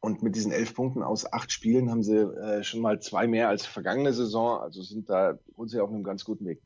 Und 0.00 0.22
mit 0.22 0.36
diesen 0.36 0.52
elf 0.52 0.74
Punkten 0.74 1.02
aus 1.02 1.32
acht 1.32 1.50
Spielen 1.50 1.90
haben 1.90 2.04
sie 2.04 2.18
äh, 2.18 2.62
schon 2.62 2.80
mal 2.80 3.00
zwei 3.00 3.26
mehr 3.26 3.48
als 3.48 3.66
vergangene 3.66 4.12
Saison. 4.12 4.60
Also 4.60 4.82
sind 4.82 5.10
da 5.10 5.38
grundsätzlich 5.54 5.82
auf 5.82 5.90
einem 5.90 6.04
ganz 6.04 6.24
guten 6.24 6.46
Weg. 6.46 6.62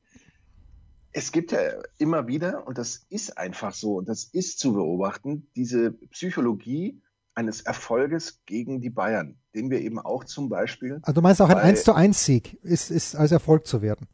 Es 1.13 1.33
gibt 1.33 1.51
ja 1.53 1.61
immer 1.97 2.27
wieder, 2.27 2.67
und 2.67 2.77
das 2.77 3.07
ist 3.09 3.39
einfach 3.39 3.73
so, 3.73 3.97
und 3.97 4.09
das 4.09 4.25
ist 4.25 4.59
zu 4.59 4.75
beobachten, 4.75 5.49
diese 5.57 5.93
Psychologie 5.93 7.01
eines 7.35 7.63
Erfolges 7.63 8.43
gegen 8.45 8.83
die 8.83 8.91
Bayern, 8.91 9.40
den 9.55 9.71
wir 9.71 9.81
eben 9.81 9.99
auch 9.99 10.25
zum 10.25 10.49
Beispiel. 10.49 11.01
Also 11.03 11.13
du 11.13 11.23
meinst 11.23 11.41
auch 11.43 11.49
ein 11.49 11.59
1 11.59 11.85
zu 11.85 11.93
1 11.93 12.25
Sieg 12.25 12.59
ist, 12.63 12.91
ist 12.91 13.17
als 13.17 13.33
Erfolg 13.33 13.67
zu 13.67 13.83
werten? 13.83 14.07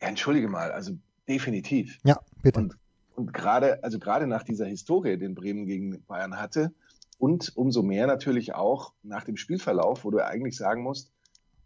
Ja, 0.00 0.08
entschuldige 0.08 0.48
mal, 0.48 0.70
also 0.72 0.92
definitiv. 1.28 1.98
Ja, 2.04 2.18
bitte. 2.42 2.60
Und, 2.60 2.78
und 3.16 3.32
gerade, 3.32 3.82
also 3.82 3.98
gerade 3.98 4.26
nach 4.26 4.42
dieser 4.42 4.66
Historie, 4.66 5.18
den 5.18 5.34
Bremen 5.34 5.66
gegen 5.66 6.02
Bayern 6.06 6.38
hatte, 6.38 6.72
und 7.18 7.56
umso 7.56 7.82
mehr 7.82 8.06
natürlich 8.06 8.54
auch 8.54 8.92
nach 9.02 9.24
dem 9.24 9.36
Spielverlauf, 9.36 10.04
wo 10.04 10.10
du 10.10 10.24
eigentlich 10.24 10.56
sagen 10.56 10.82
musst, 10.82 11.12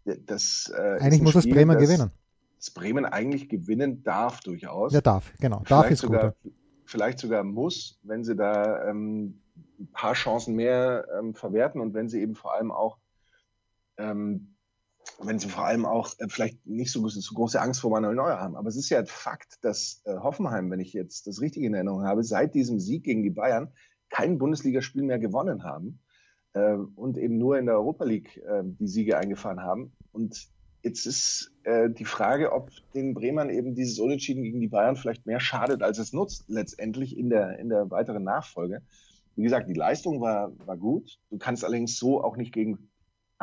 das 0.04 0.72
äh, 0.74 0.98
eigentlich 1.00 1.22
muss 1.22 1.32
Spiel, 1.32 1.42
das 1.50 1.54
Bremen 1.54 1.78
das, 1.78 1.82
gewinnen. 1.82 2.11
Das 2.56 2.70
Bremen 2.70 3.04
eigentlich 3.04 3.48
gewinnen 3.48 4.02
darf 4.02 4.40
durchaus. 4.40 4.92
Ja, 4.92 5.00
darf, 5.00 5.32
genau. 5.38 5.62
Darf 5.68 5.87
vielleicht 5.87 5.92
ist 5.92 6.00
sogar, 6.00 6.35
gut. 6.42 6.52
Vielleicht 6.85 7.18
sogar 7.18 7.44
muss, 7.44 8.00
wenn 8.02 8.24
sie 8.24 8.35
da 8.35 8.88
ähm, 8.88 9.40
ein 9.78 9.88
paar 9.92 10.14
Chancen 10.14 10.54
mehr 10.54 11.06
ähm, 11.18 11.35
verwerten 11.35 11.80
und 11.80 11.94
wenn 11.94 12.08
sie 12.08 12.20
eben 12.20 12.35
vor 12.35 12.54
allem 12.54 12.72
auch 12.72 12.98
ähm, 14.03 14.57
wenn 15.21 15.38
sie 15.38 15.49
vor 15.49 15.65
allem 15.65 15.85
auch 15.85 16.15
äh, 16.19 16.29
vielleicht 16.29 16.67
nicht 16.67 16.93
so, 16.93 17.07
so, 17.09 17.35
große 17.35 17.61
Angst 17.61 17.81
vor 17.81 17.91
Manuel 17.91 18.15
Neuer 18.15 18.41
haben. 18.41 18.57
Aber 18.57 18.69
es 18.69 18.77
ist 18.77 18.88
ja 18.88 19.05
Fakt, 19.05 19.59
dass 19.62 20.03
äh, 20.05 20.17
Hoffenheim, 20.17 20.71
wenn 20.71 20.81
ich 20.81 20.93
jetzt 20.93 21.27
das 21.27 21.41
richtig 21.41 21.65
in 21.65 21.75
Erinnerung 21.75 22.05
habe, 22.05 22.23
seit 22.23 22.55
diesem 22.55 22.81
Sieg 22.81 23.05
gegen 23.05 23.23
die 23.23 23.31
Bayern 23.31 23.73
kein 24.11 24.38
Bundesligaspiel 24.38 25.03
mehr 25.03 25.19
gewonnen 25.19 25.65
haben 25.65 26.01
äh, 26.53 26.75
und 26.75 27.17
eben 27.17 27.38
nur 27.38 27.59
in 27.59 27.67
der 27.67 27.77
Europa 27.77 28.05
League 28.05 28.37
äh, 28.38 28.62
die 28.65 28.88
Siege 28.88 29.17
eingefahren 29.19 29.61
haben. 29.61 29.93
Und 30.12 30.49
jetzt 30.83 31.07
ist 31.07 31.53
äh, 31.65 31.91
die 31.91 32.05
Frage, 32.05 32.53
ob 32.53 32.71
den 32.95 33.15
Bremern 33.15 33.51
eben 33.51 33.75
dieses 33.75 33.99
Unentschieden 33.99 34.43
gegen 34.43 34.61
die 34.61 34.69
Bayern 34.69 34.97
vielleicht 34.97 35.27
mehr 35.27 35.41
schadet, 35.41 35.83
als 35.83 35.99
es 35.99 36.12
nutzt, 36.12 36.45
letztendlich 36.49 37.17
in 37.17 37.31
der, 37.31 37.59
in 37.59 37.69
der 37.69 37.91
weiteren 37.91 38.25
Nachfolge. 38.25 38.83
Wie 39.35 39.43
gesagt, 39.43 39.69
die 39.69 39.75
Leistung 39.75 40.21
war, 40.21 40.53
war 40.67 40.77
gut. 40.77 41.19
Du 41.31 41.38
kannst 41.38 41.65
allerdings 41.65 41.97
so 41.97 42.23
auch 42.23 42.37
nicht 42.37 42.53
gegen 42.53 42.91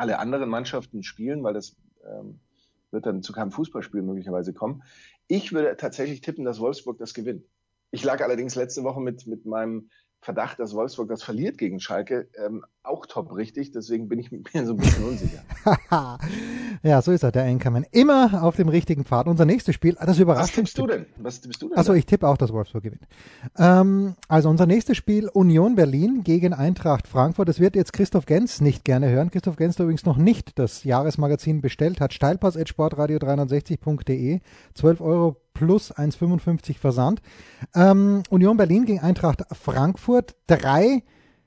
alle 0.00 0.18
anderen 0.18 0.48
Mannschaften 0.48 1.02
spielen, 1.02 1.42
weil 1.44 1.54
das 1.54 1.76
ähm, 2.04 2.40
wird 2.90 3.06
dann 3.06 3.22
zu 3.22 3.32
keinem 3.32 3.52
Fußballspiel 3.52 4.02
möglicherweise 4.02 4.52
kommen. 4.52 4.82
Ich 5.28 5.52
würde 5.52 5.76
tatsächlich 5.76 6.22
tippen, 6.22 6.44
dass 6.44 6.58
Wolfsburg 6.58 6.98
das 6.98 7.14
gewinnt. 7.14 7.44
Ich 7.92 8.02
lag 8.02 8.22
allerdings 8.22 8.54
letzte 8.54 8.82
Woche 8.82 9.00
mit, 9.00 9.26
mit 9.26 9.46
meinem 9.46 9.90
Verdacht, 10.22 10.58
dass 10.58 10.74
Wolfsburg 10.74 11.08
das 11.08 11.22
verliert 11.22 11.56
gegen 11.56 11.80
Schalke, 11.80 12.28
ähm, 12.36 12.62
auch 12.82 13.06
top 13.06 13.34
richtig. 13.34 13.72
Deswegen 13.72 14.06
bin 14.08 14.18
ich 14.18 14.30
mir 14.30 14.42
so 14.66 14.72
ein 14.72 14.76
bisschen 14.76 15.04
unsicher. 15.04 15.42
ja, 16.82 17.00
so 17.00 17.10
ist 17.10 17.22
er, 17.22 17.32
der 17.32 17.44
Enkermann. 17.44 17.86
Immer 17.90 18.42
auf 18.42 18.56
dem 18.56 18.68
richtigen 18.68 19.04
Pfad. 19.04 19.28
Unser 19.28 19.46
nächstes 19.46 19.74
Spiel, 19.74 19.96
das 19.98 20.18
überrascht 20.18 20.48
Was 20.48 20.52
tippst 20.52 20.76
du 20.76 20.86
denn? 20.86 21.06
Was 21.16 21.40
tippst 21.40 21.62
du 21.62 21.68
denn? 21.68 21.78
Also 21.78 21.94
ich 21.94 22.04
tippe 22.04 22.28
auch, 22.28 22.36
dass 22.36 22.52
Wolfsburg 22.52 22.82
gewinnt. 22.82 23.06
Ähm, 23.56 24.14
also 24.28 24.50
unser 24.50 24.66
nächstes 24.66 24.98
Spiel 24.98 25.28
Union 25.28 25.74
Berlin 25.74 26.22
gegen 26.22 26.52
Eintracht 26.52 27.08
Frankfurt. 27.08 27.48
Das 27.48 27.58
wird 27.58 27.74
jetzt 27.74 27.94
Christoph 27.94 28.26
Gens 28.26 28.60
nicht 28.60 28.84
gerne 28.84 29.08
hören. 29.08 29.30
Christoph 29.30 29.56
Gens, 29.56 29.76
der 29.76 29.84
übrigens 29.84 30.04
noch 30.04 30.18
nicht 30.18 30.58
das 30.58 30.84
Jahresmagazin 30.84 31.62
bestellt 31.62 31.98
hat. 31.98 32.12
Steilpass 32.12 32.58
at 32.58 32.68
sportradio360.de. 32.68 34.40
12 34.74 35.00
Euro 35.00 35.36
plus 35.54 35.94
1,55 35.94 36.78
Versand. 36.78 37.20
Ähm, 37.74 38.22
Union 38.30 38.56
Berlin 38.56 38.84
gegen 38.84 39.00
Eintracht 39.00 39.42
Frankfurt. 39.52 40.36
Drei, 40.46 41.02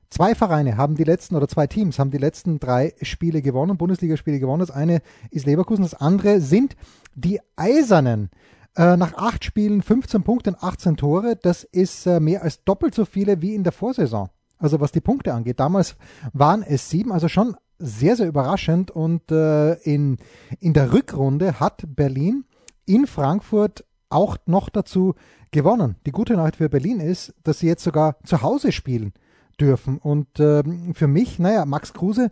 zwei 0.09 0.35
Vereine 0.35 0.77
haben 0.77 0.95
die 0.95 1.03
letzten, 1.03 1.35
oder 1.35 1.47
zwei 1.47 1.67
Teams 1.67 1.99
haben 1.99 2.11
die 2.11 2.17
letzten 2.17 2.59
drei 2.59 2.93
Spiele 3.01 3.41
gewonnen, 3.41 3.77
Bundesligaspiele 3.77 4.39
gewonnen. 4.39 4.59
Das 4.59 4.71
eine 4.71 5.01
ist 5.31 5.45
Leverkusen, 5.45 5.83
das 5.83 5.93
andere 5.93 6.41
sind 6.41 6.75
die 7.15 7.39
Eisernen. 7.55 8.29
Äh, 8.75 8.97
nach 8.97 9.13
acht 9.13 9.45
Spielen 9.45 9.83
15 9.83 10.23
Punkte 10.23 10.51
und 10.51 10.63
18 10.63 10.97
Tore. 10.97 11.35
Das 11.35 11.63
ist 11.63 12.07
äh, 12.07 12.19
mehr 12.19 12.41
als 12.41 12.63
doppelt 12.63 12.95
so 12.95 13.05
viele 13.05 13.41
wie 13.41 13.53
in 13.53 13.63
der 13.63 13.71
Vorsaison. 13.71 14.29
Also 14.57 14.79
was 14.79 14.91
die 14.91 15.01
Punkte 15.01 15.33
angeht. 15.33 15.59
Damals 15.59 15.95
waren 16.31 16.63
es 16.63 16.89
sieben, 16.89 17.11
also 17.11 17.27
schon 17.27 17.55
sehr, 17.77 18.15
sehr 18.15 18.27
überraschend. 18.27 18.89
Und 18.89 19.31
äh, 19.31 19.73
in, 19.83 20.17
in 20.59 20.73
der 20.73 20.91
Rückrunde 20.91 21.59
hat 21.59 21.83
Berlin 21.87 22.45
in 22.85 23.05
Frankfurt 23.05 23.85
auch 24.13 24.37
noch 24.45 24.69
dazu 24.69 25.15
gewonnen. 25.51 25.95
Die 26.05 26.11
gute 26.11 26.33
Nachricht 26.35 26.57
für 26.57 26.69
Berlin 26.69 26.99
ist, 26.99 27.33
dass 27.43 27.59
sie 27.59 27.67
jetzt 27.67 27.83
sogar 27.83 28.17
zu 28.23 28.41
Hause 28.41 28.71
spielen 28.71 29.13
dürfen. 29.59 29.97
Und 29.97 30.39
äh, 30.39 30.63
für 30.93 31.07
mich, 31.07 31.39
naja, 31.39 31.65
Max 31.65 31.93
Kruse, 31.93 32.29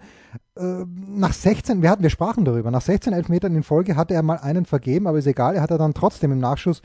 äh, 0.56 0.86
nach 1.08 1.34
16, 1.34 1.82
wir 1.82 1.90
hatten, 1.90 2.04
wir 2.04 2.10
sprachen 2.10 2.46
darüber, 2.46 2.72
nach 2.72 2.82
16 2.82 3.14
Elfmetern 3.14 3.56
in 3.56 3.64
Folge 3.64 3.96
hatte 3.96 4.14
er 4.14 4.24
mal 4.24 4.38
einen 4.38 4.66
vergeben, 4.66 5.08
aber 5.08 5.20
ist 5.20 5.28
egal, 5.28 5.56
er 5.56 5.62
hat 5.62 5.72
er 5.72 5.78
dann 5.78 5.94
trotzdem 5.94 6.32
im 6.32 6.40
Nachschuss 6.40 6.82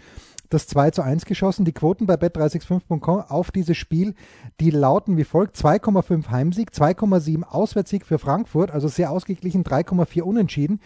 das 0.51 0.67
2 0.69 0.91
zu 0.93 1.03
1 1.03 1.25
geschossen. 1.25 1.65
Die 1.65 1.73
Quoten 1.73 2.07
bei 2.07 2.15
bet365.com 2.15 3.21
auf 3.29 3.51
dieses 3.51 3.77
Spiel, 3.77 4.15
die 4.61 4.71
lauten 4.71 5.17
wie 5.17 5.25
folgt: 5.25 5.57
2,5 5.57 6.29
Heimsieg, 6.29 6.71
2,7 6.71 7.43
Auswärtssieg 7.43 8.07
für 8.07 8.19
Frankfurt, 8.19 8.71
also 8.71 8.89
sehr 8.89 9.11
ausgeglichen, 9.11 9.65
3,4 9.65 10.23
Unentschieden. 10.23 10.81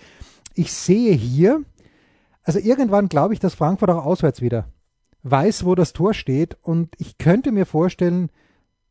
Ich 0.54 0.72
sehe 0.72 1.12
hier 1.12 1.62
also 2.42 2.58
irgendwann 2.58 3.08
glaube 3.08 3.34
ich, 3.34 3.40
dass 3.40 3.54
Frankfurt 3.54 3.90
auch 3.90 4.04
auswärts 4.04 4.40
wieder 4.40 4.66
weiß, 5.22 5.64
wo 5.64 5.74
das 5.74 5.92
Tor 5.92 6.14
steht. 6.14 6.56
Und 6.62 6.94
ich 6.98 7.18
könnte 7.18 7.52
mir 7.52 7.66
vorstellen, 7.66 8.30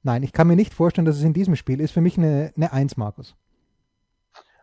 nein, 0.04 0.24
ich 0.24 0.34
kann 0.34 0.48
mir 0.48 0.56
nicht 0.56 0.74
vorstellen, 0.74 1.06
dass 1.06 1.18
es 1.18 1.24
in 1.24 1.34
diesem 1.34 1.56
Spiel 1.56 1.82
ist. 1.82 1.92
Für 1.92 2.02
mich 2.02 2.18
eine, 2.18 2.54
eine 2.56 2.72
Eins, 2.72 2.98
Markus. 2.98 3.36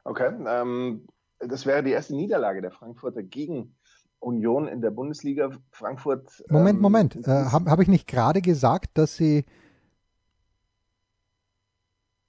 Okay, 0.05 0.33
ähm, 0.47 1.07
das 1.41 1.67
wäre 1.67 1.83
die 1.83 1.91
erste 1.91 2.15
Niederlage 2.15 2.63
der 2.63 2.71
Frankfurter 2.71 3.23
gegen 3.23 3.75
Union 4.21 4.69
in 4.69 4.81
der 4.81 4.91
Bundesliga. 4.91 5.51
Frankfurt. 5.73 6.45
Moment, 6.49 6.77
ähm, 6.77 6.83
Moment. 6.83 7.17
Äh, 7.27 7.47
Habe 7.51 7.71
hab 7.71 7.81
ich 7.81 7.89
nicht 7.89 8.07
gerade 8.07 8.41
gesagt, 8.41 8.97
dass 8.99 9.17
sie. 9.17 9.45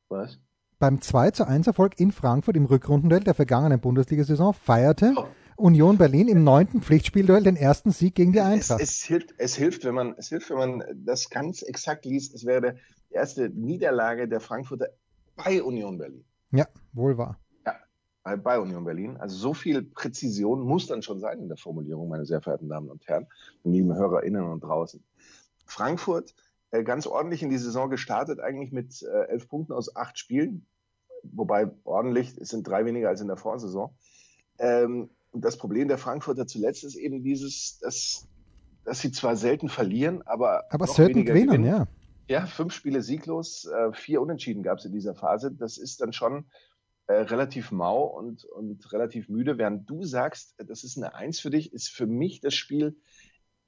Was? 0.10 0.39
Beim 0.80 1.02
2 1.02 1.32
zu 1.32 1.48
1 1.48 1.67
Erfolg 1.67 2.00
in 2.00 2.12
Frankfurt 2.12 2.56
im 2.56 2.65
Rückrundenduell 2.65 3.24
der 3.24 3.34
vergangenen 3.34 3.80
Bundesliga-Saison 3.80 4.54
feierte. 4.54 5.13
Oh 5.15 5.26
Union 5.58 5.98
Berlin 5.98 6.28
im 6.28 6.43
neunten 6.43 6.82
Pflichtspielduell 6.82 7.43
den 7.43 7.56
ersten 7.56 7.91
Sieg 7.91 8.15
gegen 8.15 8.32
die 8.32 8.41
Eintracht. 8.41 8.80
Es, 8.80 8.91
es, 8.91 9.04
hilft, 9.04 9.34
es, 9.38 9.56
hilft, 9.56 9.84
wenn 9.86 9.96
man, 9.96 10.15
es 10.17 10.30
hilft, 10.30 10.50
wenn 10.50 10.58
man 10.58 10.84
das 10.96 11.30
ganz 11.30 11.62
exakt 11.62 12.06
liest. 12.06 12.34
Es 12.36 12.46
wäre 12.46 12.76
die 13.10 13.15
erste 13.15 13.50
Niederlage 13.50 14.28
der 14.28 14.39
Frankfurter 14.39 14.89
bei 15.36 15.62
Union 15.62 15.98
Berlin. 15.98 16.24
Ja, 16.52 16.67
wohl 16.93 17.17
wahr. 17.17 17.39
Ja, 17.65 18.36
bei 18.36 18.60
Union 18.60 18.86
Berlin. 18.86 19.17
Also 19.17 19.36
so 19.36 19.54
viel 19.54 19.84
Präzision 19.84 20.62
muss 20.62 20.88
dann 20.88 21.02
schon 21.02 21.20
sein 21.20 21.39
in 21.39 21.48
der 21.48 21.58
Formulierung, 21.58 22.08
meine 22.08 22.26
sehr 22.26 22.41
verehrten 22.41 22.70
Damen 22.70 22.89
und 22.89 23.08
Herren, 23.08 23.28
lieben 23.63 23.93
HörerInnen 23.93 24.43
und 24.43 24.63
draußen. 24.63 25.04
Frankfurt 25.65 26.34
äh, 26.72 26.84
ganz 26.84 27.08
ordentlich 27.08 27.43
in 27.43 27.50
die 27.50 27.58
Saison 27.58 27.89
gestartet, 27.89 28.39
eigentlich 28.39 28.72
mit 28.72 29.02
äh, 29.02 29.28
elf 29.30 29.48
Punkten 29.48 29.74
aus 29.74 29.96
acht 29.96 30.17
Spielen. 30.20 30.65
Wobei 31.24 31.72
ordentlich, 31.84 32.38
es 32.38 32.50
sind 32.50 32.67
drei 32.67 32.86
weniger 32.86 33.10
als 33.10 33.22
in 33.22 33.28
der 33.28 33.38
Vorsaison. 33.38 33.96
Ähm, 34.60 35.10
und 35.38 35.45
das 35.45 35.56
Problem 35.56 35.88
der 35.88 36.00
Frankfurter 36.00 36.47
zuletzt 36.47 36.84
ist 36.84 36.95
eben 36.95 37.21
dieses, 37.21 37.78
dass, 37.78 38.28
dass 38.86 39.02
sie 39.02 39.12
zwar 39.12 39.36
selten 39.36 39.69
verlieren, 39.69 40.23
aber, 40.26 40.63
aber 40.71 40.88
selten 40.88 41.26
gewinnen, 41.26 41.45
gewinnen, 41.45 41.65
ja. 41.65 41.88
Ja, 42.28 42.47
fünf 42.47 42.73
Spiele 42.73 43.04
sieglos, 43.04 43.65
äh, 43.65 43.93
vier 43.93 44.19
Unentschieden 44.19 44.63
gab 44.63 44.80
es 44.80 44.86
in 44.86 44.93
dieser 44.93 45.13
Phase. 45.13 45.52
Das 45.52 45.78
ist 45.78 46.02
dann 46.02 46.12
schon 46.12 46.45
äh, 47.06 47.13
relativ 47.13 47.71
mau 47.71 48.04
und, 48.04 48.45
und 48.45 48.91
relativ 48.91 49.30
müde. 49.30 49.60
Während 49.60 49.88
du 49.88 50.04
sagst, 50.06 50.56
das 50.58 50.84
ist 50.84 50.97
eine 50.97 51.13
Eins 51.13 51.39
für 51.39 51.52
dich, 51.52 51.71
ist 51.71 51.89
für 51.89 52.08
mich 52.08 52.41
das 52.41 52.56
Spiel 52.56 52.97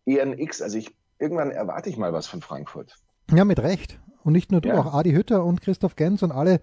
eher 0.08 0.24
ein 0.24 0.40
X. 0.40 0.64
Also 0.64 0.80
ich, 0.80 0.98
irgendwann 1.20 1.52
erwarte 1.52 1.92
ich 1.92 1.98
mal 1.98 2.14
was 2.14 2.26
von 2.26 2.42
Frankfurt. 2.42 2.96
Ja, 3.32 3.46
mit 3.46 3.60
Recht. 3.60 4.00
Und 4.30 4.34
nicht 4.34 4.52
nur 4.52 4.62
du, 4.62 4.70
ja. 4.70 4.78
auch 4.78 4.94
Adi 4.94 5.12
Hütter 5.14 5.44
und 5.44 5.60
Christoph 5.60 5.96
Gens 5.96 6.22
und 6.22 6.32
alle, 6.32 6.62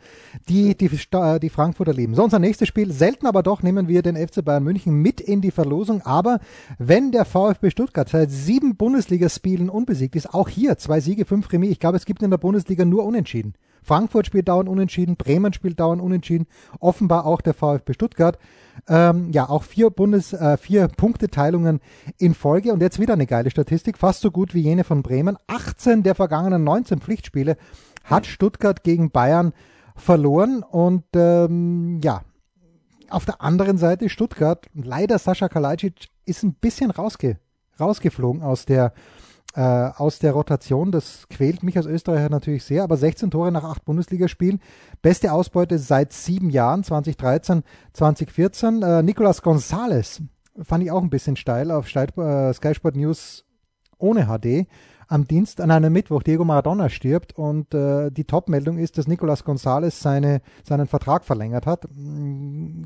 die, 0.48 0.76
die 0.76 0.88
die 0.88 1.48
Frankfurter 1.48 1.92
lieben. 1.92 2.14
So, 2.14 2.22
unser 2.22 2.38
nächstes 2.38 2.68
Spiel, 2.68 2.92
selten 2.92 3.26
aber 3.26 3.42
doch, 3.42 3.60
nehmen 3.60 3.88
wir 3.88 4.02
den 4.02 4.14
FC 4.14 4.44
Bayern 4.44 4.62
München 4.62 4.94
mit 5.02 5.20
in 5.20 5.40
die 5.40 5.50
Verlosung. 5.50 6.00
Aber 6.02 6.38
wenn 6.78 7.10
der 7.10 7.24
VfB 7.24 7.70
Stuttgart 7.70 8.08
seit 8.08 8.30
sieben 8.30 8.76
Bundesligaspielen 8.76 9.68
unbesiegt 9.68 10.14
ist, 10.14 10.32
auch 10.32 10.48
hier 10.48 10.78
zwei 10.78 11.00
Siege, 11.00 11.24
fünf 11.24 11.52
Remis, 11.52 11.72
ich 11.72 11.80
glaube, 11.80 11.96
es 11.96 12.04
gibt 12.04 12.22
in 12.22 12.30
der 12.30 12.38
Bundesliga 12.38 12.84
nur 12.84 13.04
Unentschieden. 13.04 13.54
Frankfurt 13.86 14.26
spielt 14.26 14.48
dauernd 14.48 14.68
unentschieden, 14.68 15.16
Bremen 15.16 15.52
spielt 15.52 15.78
dauernd 15.78 16.02
unentschieden, 16.02 16.46
offenbar 16.80 17.24
auch 17.24 17.40
der 17.40 17.54
VfB 17.54 17.92
Stuttgart. 17.92 18.38
Ähm, 18.88 19.30
ja, 19.30 19.48
auch 19.48 19.62
vier 19.62 19.90
Bundes, 19.90 20.32
äh, 20.32 20.56
vier 20.56 20.88
Punkteteilungen 20.88 21.80
in 22.18 22.34
Folge 22.34 22.72
und 22.72 22.82
jetzt 22.82 22.98
wieder 22.98 23.14
eine 23.14 23.26
geile 23.26 23.50
Statistik, 23.50 23.96
fast 23.96 24.20
so 24.20 24.30
gut 24.30 24.54
wie 24.54 24.60
jene 24.60 24.84
von 24.84 25.02
Bremen. 25.02 25.38
18 25.46 26.02
der 26.02 26.14
vergangenen 26.14 26.64
19 26.64 27.00
Pflichtspiele 27.00 27.56
hat 28.04 28.26
Stuttgart 28.26 28.82
gegen 28.82 29.10
Bayern 29.10 29.52
verloren 29.94 30.62
und 30.62 31.04
ähm, 31.14 32.00
ja, 32.02 32.22
auf 33.08 33.24
der 33.24 33.40
anderen 33.40 33.78
Seite 33.78 34.08
Stuttgart, 34.08 34.66
leider 34.74 35.18
Sascha 35.18 35.48
Kalajdzic 35.48 36.08
ist 36.24 36.42
ein 36.42 36.54
bisschen 36.54 36.90
rausge 36.90 37.38
rausgeflogen 37.78 38.42
aus 38.42 38.64
der 38.64 38.92
äh, 39.56 39.60
aus 39.60 40.18
der 40.18 40.32
Rotation. 40.32 40.92
Das 40.92 41.26
quält 41.28 41.62
mich 41.62 41.76
als 41.76 41.86
Österreicher 41.86 42.28
natürlich 42.28 42.64
sehr, 42.64 42.84
aber 42.84 42.96
16 42.96 43.30
Tore 43.30 43.50
nach 43.50 43.64
acht 43.64 43.84
Bundesligaspielen. 43.84 44.60
Beste 45.02 45.32
Ausbeute 45.32 45.78
seit 45.78 46.12
sieben 46.12 46.50
Jahren, 46.50 46.84
2013, 46.84 47.62
2014. 47.94 48.82
Äh, 48.82 49.02
Nicolas 49.02 49.42
Gonzalez 49.42 50.22
fand 50.62 50.84
ich 50.84 50.90
auch 50.90 51.02
ein 51.02 51.10
bisschen 51.10 51.36
steil 51.36 51.70
auf 51.70 51.86
äh, 51.94 52.52
Sky 52.52 52.74
Sport 52.74 52.96
News 52.96 53.44
ohne 53.98 54.26
HD 54.26 54.66
am 55.08 55.26
Dienst, 55.26 55.60
an 55.60 55.70
einem 55.70 55.92
Mittwoch 55.92 56.22
Diego 56.22 56.44
Maradona 56.44 56.88
stirbt 56.88 57.32
und 57.32 57.72
äh, 57.74 58.10
die 58.10 58.24
Top-Meldung 58.24 58.76
ist, 58.76 58.98
dass 58.98 59.06
Nicolas 59.06 59.44
Gonzalez 59.44 60.00
seine, 60.00 60.42
seinen 60.64 60.86
Vertrag 60.86 61.24
verlängert 61.24 61.64
hat. 61.64 61.86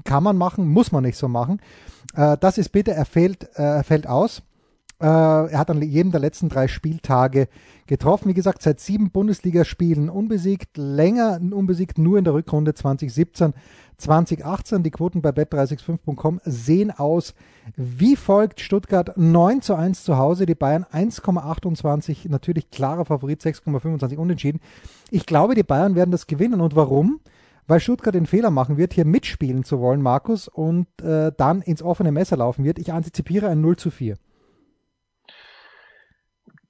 Kann 0.04 0.22
man 0.22 0.36
machen, 0.36 0.68
muss 0.68 0.92
man 0.92 1.02
nicht 1.02 1.16
so 1.16 1.28
machen. 1.28 1.60
Äh, 2.14 2.36
das 2.38 2.58
ist 2.58 2.70
bitte, 2.70 2.92
er 2.92 3.06
fällt, 3.06 3.44
äh, 3.58 3.62
er 3.62 3.84
fällt 3.84 4.06
aus. 4.06 4.42
Äh, 5.00 5.06
er 5.06 5.58
hat 5.58 5.70
an 5.70 5.80
jedem 5.80 6.12
der 6.12 6.20
letzten 6.20 6.50
drei 6.50 6.68
Spieltage 6.68 7.48
getroffen. 7.86 8.28
Wie 8.28 8.34
gesagt, 8.34 8.60
seit 8.60 8.80
sieben 8.80 9.10
Bundesligaspielen 9.10 10.10
unbesiegt, 10.10 10.76
länger 10.76 11.40
unbesiegt, 11.40 11.96
nur 11.96 12.18
in 12.18 12.24
der 12.24 12.34
Rückrunde 12.34 12.74
2017, 12.74 13.54
2018. 13.96 14.82
Die 14.82 14.90
Quoten 14.90 15.22
bei 15.22 15.30
bet365.com 15.30 16.40
sehen 16.44 16.90
aus 16.90 17.34
wie 17.76 18.14
folgt. 18.14 18.60
Stuttgart 18.60 19.16
9 19.16 19.62
zu 19.62 19.74
1 19.74 20.04
zu 20.04 20.18
Hause, 20.18 20.44
die 20.44 20.54
Bayern 20.54 20.84
1,28, 20.84 22.28
natürlich 22.28 22.70
klarer 22.70 23.06
Favorit, 23.06 23.40
6,25 23.40 24.18
unentschieden. 24.18 24.60
Ich 25.10 25.24
glaube, 25.24 25.54
die 25.54 25.62
Bayern 25.62 25.94
werden 25.94 26.10
das 26.10 26.26
gewinnen. 26.26 26.60
Und 26.60 26.76
warum? 26.76 27.20
Weil 27.66 27.80
Stuttgart 27.80 28.14
den 28.14 28.26
Fehler 28.26 28.50
machen 28.50 28.76
wird, 28.76 28.92
hier 28.92 29.06
mitspielen 29.06 29.64
zu 29.64 29.80
wollen, 29.80 30.02
Markus, 30.02 30.48
und 30.48 30.88
äh, 31.02 31.32
dann 31.34 31.62
ins 31.62 31.82
offene 31.82 32.12
Messer 32.12 32.36
laufen 32.36 32.64
wird. 32.64 32.78
Ich 32.78 32.92
antizipiere 32.92 33.48
ein 33.48 33.62
0 33.62 33.76
zu 33.76 33.90
4. 33.90 34.16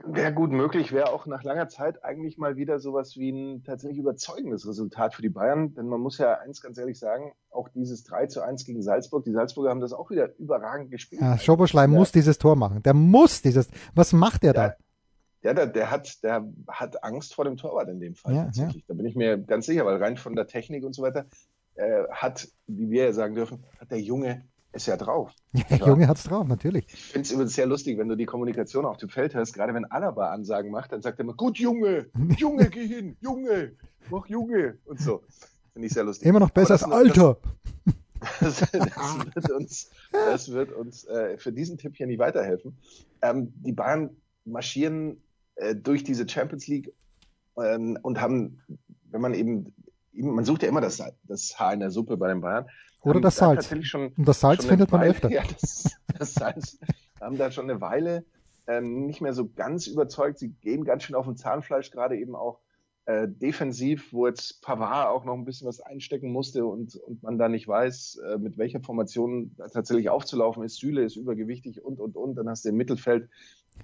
Wäre 0.04 0.32
gut 0.32 0.50
möglich, 0.50 0.92
wäre 0.92 1.12
auch 1.12 1.26
nach 1.26 1.42
langer 1.42 1.68
Zeit 1.68 2.04
eigentlich 2.04 2.38
mal 2.38 2.56
wieder 2.56 2.78
sowas 2.78 3.16
wie 3.16 3.30
ein 3.30 3.64
tatsächlich 3.64 3.98
überzeugendes 3.98 4.66
Resultat 4.66 5.14
für 5.14 5.22
die 5.22 5.28
Bayern. 5.28 5.74
Denn 5.74 5.88
man 5.88 6.00
muss 6.00 6.18
ja 6.18 6.38
eins 6.38 6.62
ganz 6.62 6.78
ehrlich 6.78 6.98
sagen, 6.98 7.32
auch 7.50 7.68
dieses 7.68 8.04
3 8.04 8.26
zu 8.26 8.42
1 8.42 8.64
gegen 8.64 8.82
Salzburg, 8.82 9.24
die 9.24 9.32
Salzburger 9.32 9.70
haben 9.70 9.80
das 9.80 9.92
auch 9.92 10.10
wieder 10.10 10.36
überragend 10.38 10.90
gespielt. 10.90 11.20
Ja, 11.20 11.36
Schoboschlei 11.38 11.82
also, 11.82 11.94
muss 11.94 12.12
dieses 12.12 12.38
Tor 12.38 12.56
machen. 12.56 12.82
Der 12.82 12.94
muss 12.94 13.42
dieses. 13.42 13.68
Was 13.94 14.12
macht 14.12 14.42
der, 14.42 14.52
der 14.54 14.68
da? 14.68 14.74
Ja, 15.42 15.54
der, 15.54 15.66
der, 15.66 15.90
hat, 15.90 16.22
der 16.22 16.46
hat 16.68 17.02
Angst 17.02 17.34
vor 17.34 17.44
dem 17.44 17.56
Torwart 17.56 17.88
in 17.88 18.00
dem 18.00 18.14
Fall 18.14 18.34
ja, 18.34 18.44
tatsächlich. 18.44 18.82
Ja. 18.82 18.88
Da 18.88 18.94
bin 18.94 19.06
ich 19.06 19.16
mir 19.16 19.38
ganz 19.38 19.66
sicher, 19.66 19.84
weil 19.86 19.96
rein 19.96 20.16
von 20.16 20.34
der 20.34 20.46
Technik 20.46 20.84
und 20.84 20.94
so 20.94 21.02
weiter 21.02 21.26
äh, 21.74 22.04
hat, 22.10 22.48
wie 22.66 22.90
wir 22.90 23.04
ja 23.04 23.12
sagen 23.12 23.34
dürfen, 23.34 23.64
hat 23.78 23.90
der 23.90 24.00
Junge 24.00 24.44
ist 24.72 24.86
ja 24.86 24.96
drauf. 24.96 25.32
Ja, 25.52 25.64
der 25.78 25.86
Junge 25.88 26.06
hat's 26.06 26.24
drauf, 26.24 26.46
natürlich. 26.46 26.86
Ich 26.88 27.12
finde 27.12 27.26
es 27.26 27.32
übrigens 27.32 27.54
sehr 27.54 27.66
lustig, 27.66 27.98
wenn 27.98 28.08
du 28.08 28.16
die 28.16 28.26
Kommunikation 28.26 28.84
auf 28.86 28.98
dem 28.98 29.08
Feld 29.08 29.34
hörst, 29.34 29.52
gerade 29.54 29.74
wenn 29.74 29.84
Alaba 29.86 30.30
Ansagen 30.30 30.70
macht, 30.70 30.92
dann 30.92 31.02
sagt 31.02 31.18
er 31.18 31.24
immer, 31.24 31.34
gut 31.34 31.58
Junge, 31.58 32.06
Junge, 32.38 32.70
geh 32.70 32.86
hin, 32.86 33.16
Junge, 33.20 33.72
mach 34.10 34.26
Junge 34.26 34.78
und 34.84 35.00
so. 35.00 35.22
Finde 35.72 35.86
ich 35.86 35.92
sehr 35.92 36.04
lustig. 36.04 36.26
Immer 36.28 36.40
noch 36.40 36.50
besser 36.50 36.72
als 36.72 36.84
Alter. 36.84 37.38
Das, 38.40 38.60
das, 38.72 39.34
wird 39.34 39.50
uns, 39.50 39.90
das 40.12 40.52
wird 40.52 40.72
uns 40.72 41.04
äh, 41.04 41.38
für 41.38 41.52
diesen 41.52 41.78
Tipp 41.78 41.96
hier 41.96 42.06
nicht 42.06 42.18
weiterhelfen. 42.18 42.76
Ähm, 43.22 43.52
die 43.56 43.72
Bayern 43.72 44.10
marschieren 44.44 45.22
äh, 45.56 45.74
durch 45.74 46.04
diese 46.04 46.28
Champions 46.28 46.66
League 46.66 46.92
ähm, 47.56 47.98
und 48.02 48.20
haben, 48.20 48.60
wenn 49.10 49.20
man 49.20 49.34
eben, 49.34 49.74
eben, 50.12 50.34
man 50.34 50.44
sucht 50.44 50.62
ja 50.62 50.68
immer 50.68 50.80
das, 50.80 51.02
das 51.24 51.58
Haar 51.58 51.74
in 51.74 51.80
der 51.80 51.90
Suppe 51.90 52.16
bei 52.16 52.28
den 52.28 52.40
Bayern, 52.40 52.66
oder 53.02 53.20
das 53.20 53.36
Salz. 53.36 53.74
Schon, 53.82 54.12
Und 54.12 54.28
das 54.28 54.40
Salz 54.40 54.64
findet 54.64 54.90
man 54.92 55.02
öfter. 55.02 55.30
Ja, 55.30 55.42
das, 55.60 55.96
das 56.18 56.34
Salz 56.34 56.78
haben 57.20 57.38
da 57.38 57.50
schon 57.50 57.70
eine 57.70 57.80
Weile 57.80 58.24
äh, 58.66 58.80
nicht 58.80 59.20
mehr 59.20 59.32
so 59.32 59.48
ganz 59.48 59.86
überzeugt. 59.86 60.38
Sie 60.38 60.50
gehen 60.50 60.84
ganz 60.84 61.04
schön 61.04 61.16
auf 61.16 61.26
dem 61.26 61.36
Zahnfleisch, 61.36 61.90
gerade 61.90 62.16
eben 62.16 62.34
auch 62.34 62.60
äh, 63.06 63.26
defensiv, 63.28 64.12
wo 64.12 64.26
jetzt 64.26 64.62
Pavard 64.62 65.08
auch 65.08 65.24
noch 65.24 65.34
ein 65.34 65.44
bisschen 65.44 65.66
was 65.66 65.80
einstecken 65.80 66.30
musste 66.30 66.66
und, 66.66 66.96
und 66.96 67.22
man 67.22 67.38
da 67.38 67.48
nicht 67.48 67.66
weiß, 67.66 68.20
äh, 68.24 68.38
mit 68.38 68.58
welcher 68.58 68.80
Formation 68.80 69.56
tatsächlich 69.72 70.10
aufzulaufen 70.10 70.62
ist. 70.62 70.76
Süle 70.76 71.02
ist 71.02 71.16
übergewichtig 71.16 71.82
und, 71.82 71.98
und, 71.98 72.16
und. 72.16 72.36
Dann 72.36 72.48
hast 72.48 72.64
du 72.64 72.68
im 72.68 72.76
Mittelfeld 72.76 73.28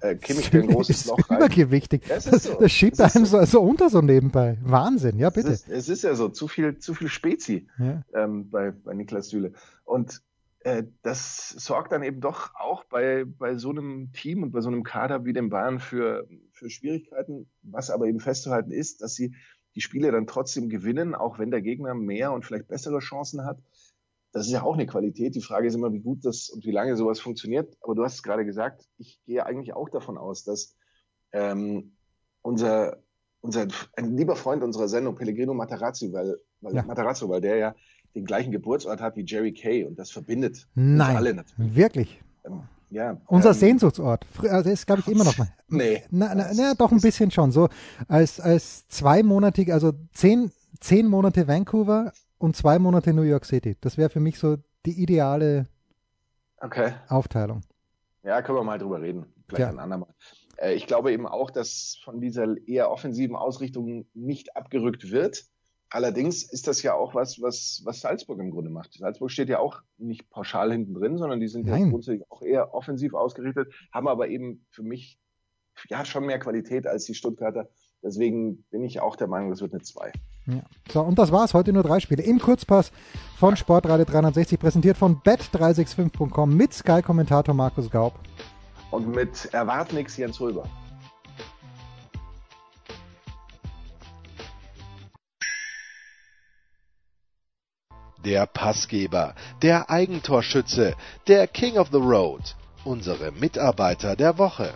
äh, 0.01 0.15
Kimmich, 0.15 0.53
ein 0.53 0.67
großes 0.67 1.05
Loch 1.05 1.29
rein. 1.29 1.37
Übergewichtig. 1.37 2.03
Das, 2.07 2.25
das, 2.25 2.43
so. 2.43 2.59
das 2.59 2.71
schiebt 2.71 2.99
das 2.99 3.15
einem 3.15 3.25
so. 3.25 3.43
so, 3.45 3.61
unter 3.61 3.89
so 3.89 4.01
nebenbei. 4.01 4.57
Wahnsinn, 4.61 5.17
ja 5.17 5.29
bitte. 5.29 5.49
Es 5.49 5.61
ist, 5.61 5.69
es 5.69 5.89
ist 5.89 6.03
ja 6.03 6.15
so, 6.15 6.29
zu 6.29 6.47
viel, 6.47 6.77
zu 6.77 6.93
viel 6.93 7.09
Spezi 7.09 7.67
ja. 7.79 8.03
ähm, 8.13 8.49
bei, 8.49 8.71
bei 8.71 8.93
Niklas 8.93 9.29
Süle. 9.29 9.53
Und 9.85 10.21
äh, 10.59 10.83
das 11.01 11.49
sorgt 11.49 11.91
dann 11.91 12.03
eben 12.03 12.21
doch 12.21 12.53
auch 12.55 12.83
bei, 12.85 13.25
bei 13.25 13.55
so 13.55 13.69
einem 13.69 14.11
Team 14.13 14.43
und 14.43 14.51
bei 14.51 14.61
so 14.61 14.69
einem 14.69 14.83
Kader 14.83 15.25
wie 15.25 15.33
dem 15.33 15.49
Bayern 15.49 15.79
für, 15.79 16.27
für 16.51 16.69
Schwierigkeiten. 16.69 17.47
Was 17.63 17.89
aber 17.89 18.05
eben 18.05 18.19
festzuhalten 18.19 18.71
ist, 18.71 19.01
dass 19.01 19.15
sie 19.15 19.33
die 19.75 19.81
Spiele 19.81 20.11
dann 20.11 20.27
trotzdem 20.27 20.69
gewinnen, 20.69 21.15
auch 21.15 21.37
wenn 21.37 21.51
der 21.51 21.61
Gegner 21.61 21.93
mehr 21.93 22.31
und 22.31 22.45
vielleicht 22.45 22.67
bessere 22.67 22.99
Chancen 22.99 23.45
hat. 23.45 23.59
Das 24.37 24.45
ist 24.45 24.53
ja 24.53 24.61
auch 24.61 24.75
eine 24.75 24.85
Qualität. 24.85 25.33
Die 25.33 25.41
Frage 25.41 25.67
ist 25.67 25.73
immer, 25.73 25.91
wie 25.91 25.99
gut 25.99 26.23
das 26.23 26.49
und 26.49 26.63
wie 26.63 26.71
lange 26.71 26.95
sowas 26.95 27.19
funktioniert. 27.19 27.75
Aber 27.81 27.95
du 27.95 28.03
hast 28.03 28.13
es 28.13 28.23
gerade 28.23 28.45
gesagt, 28.45 28.87
ich 28.99 29.19
gehe 29.25 29.43
eigentlich 29.43 29.73
auch 29.73 29.89
davon 29.89 30.15
aus, 30.15 30.43
dass 30.43 30.75
ähm, 31.31 31.93
unser, 32.43 32.97
unser 33.41 33.67
ein 33.95 34.15
lieber 34.15 34.35
Freund 34.35 34.61
unserer 34.61 34.89
Sendung, 34.89 35.15
Pellegrino 35.15 35.55
Matarazzi, 35.55 36.13
weil, 36.13 36.37
weil 36.61 36.75
ja. 36.75 36.83
Matarazzo, 36.83 37.27
weil 37.29 37.41
der 37.41 37.57
ja 37.57 37.75
den 38.13 38.25
gleichen 38.25 38.51
Geburtsort 38.51 39.01
hat 39.01 39.15
wie 39.15 39.25
Jerry 39.25 39.53
Kay 39.53 39.85
und 39.85 39.97
das 39.97 40.11
verbindet 40.11 40.67
Nein, 40.75 41.15
alle 41.15 41.33
natürlich. 41.33 41.75
Wirklich? 41.75 42.21
Ähm, 42.45 42.61
ja. 42.91 43.19
Unser 43.25 43.49
ähm, 43.49 43.55
Sehnsuchtsort. 43.55 44.23
Also 44.47 44.69
ist, 44.69 44.85
glaube 44.85 45.01
ich, 45.01 45.07
immer 45.07 45.23
noch 45.23 45.35
mal. 45.39 45.51
nee. 45.67 46.03
Na, 46.11 46.35
na, 46.35 46.51
na, 46.53 46.75
doch 46.75 46.91
ein 46.91 47.01
bisschen 47.01 47.31
schon. 47.31 47.51
So 47.51 47.69
als, 48.07 48.39
als 48.39 48.87
zweimonatig, 48.87 49.73
also 49.73 49.93
zehn, 50.13 50.51
zehn 50.79 51.07
Monate 51.07 51.47
Vancouver 51.47 52.13
und 52.37 52.55
zwei 52.55 52.79
Monate 52.79 53.13
New 53.13 53.23
York 53.23 53.45
City. 53.45 53.75
Das 53.81 53.97
wäre 53.97 54.09
für 54.09 54.19
mich 54.19 54.39
so 54.39 54.57
die 54.85 55.01
ideale 55.01 55.67
okay. 56.61 56.93
Aufteilung. 57.09 57.61
Ja, 58.23 58.41
können 58.41 58.57
wir 58.57 58.63
mal 58.63 58.79
drüber 58.79 59.01
reden. 59.01 59.25
Vielleicht 59.47 59.61
ja. 59.61 59.69
ein 59.69 59.79
andermal. 59.79 60.09
Äh, 60.57 60.73
ich 60.73 60.87
glaube 60.87 61.11
eben 61.11 61.27
auch, 61.27 61.51
dass 61.51 61.99
von 62.03 62.19
dieser 62.19 62.55
eher 62.67 62.91
offensiven 62.91 63.35
Ausrichtung 63.35 64.05
nicht 64.13 64.55
abgerückt 64.55 65.11
wird. 65.11 65.45
Allerdings 65.89 66.43
ist 66.43 66.67
das 66.67 66.83
ja 66.83 66.93
auch 66.93 67.15
was, 67.15 67.41
was, 67.41 67.81
was 67.85 68.01
Salzburg 68.01 68.39
im 68.39 68.51
Grunde 68.51 68.69
macht. 68.69 68.93
Salzburg 68.93 69.31
steht 69.31 69.47
ja 69.47 69.59
auch 69.59 69.81
nicht 69.97 70.29
pauschal 70.29 70.71
hinten 70.71 70.93
drin, 70.93 71.17
sondern 71.17 71.39
die 71.39 71.47
sind 71.47 71.65
ja 71.65 71.77
grundsätzlich 71.77 72.29
auch 72.29 72.41
eher 72.41 72.73
offensiv 72.73 73.13
ausgerichtet, 73.13 73.73
haben 73.93 74.09
aber 74.09 74.27
eben 74.27 74.65
für 74.69 74.83
mich 74.83 75.17
ja 75.89 76.03
schon 76.03 76.25
mehr 76.25 76.39
Qualität 76.39 76.87
als 76.87 77.05
die 77.05 77.13
Stuttgarter. 77.13 77.69
Deswegen 78.03 78.63
bin 78.69 78.83
ich 78.83 78.99
auch 78.99 79.15
der 79.15 79.27
Meinung, 79.27 79.49
das 79.49 79.61
wird 79.61 79.73
eine 79.73 79.81
2. 79.81 80.11
Ja. 80.47 80.61
So, 80.91 81.01
und 81.01 81.19
das 81.19 81.31
war's. 81.31 81.53
Heute 81.53 81.73
nur 81.73 81.83
drei 81.83 81.99
Spiele. 81.99 82.23
Im 82.23 82.39
Kurzpass 82.39 82.91
von 83.37 83.57
Sportradio 83.57 84.05
360, 84.05 84.59
präsentiert 84.59 84.97
von 84.97 85.21
bet365.com 85.21 86.55
mit 86.55 86.73
Sky-Kommentator 86.73 87.53
Markus 87.53 87.89
Gaub. 87.91 88.13
Und 88.91 89.13
mit 89.13 89.53
Erwartnix 89.53 90.17
Jens 90.17 90.39
Röber. 90.39 90.63
der 98.27 98.45
Passgeber, 98.45 99.35
der 99.61 99.89
Eigentorschütze, 99.89 100.95
der 101.27 101.47
King 101.47 101.77
of 101.77 101.87
the 101.93 101.97
Road, 101.97 102.55
unsere 102.83 103.31
Mitarbeiter 103.31 104.17
der 104.17 104.37
Woche. 104.37 104.73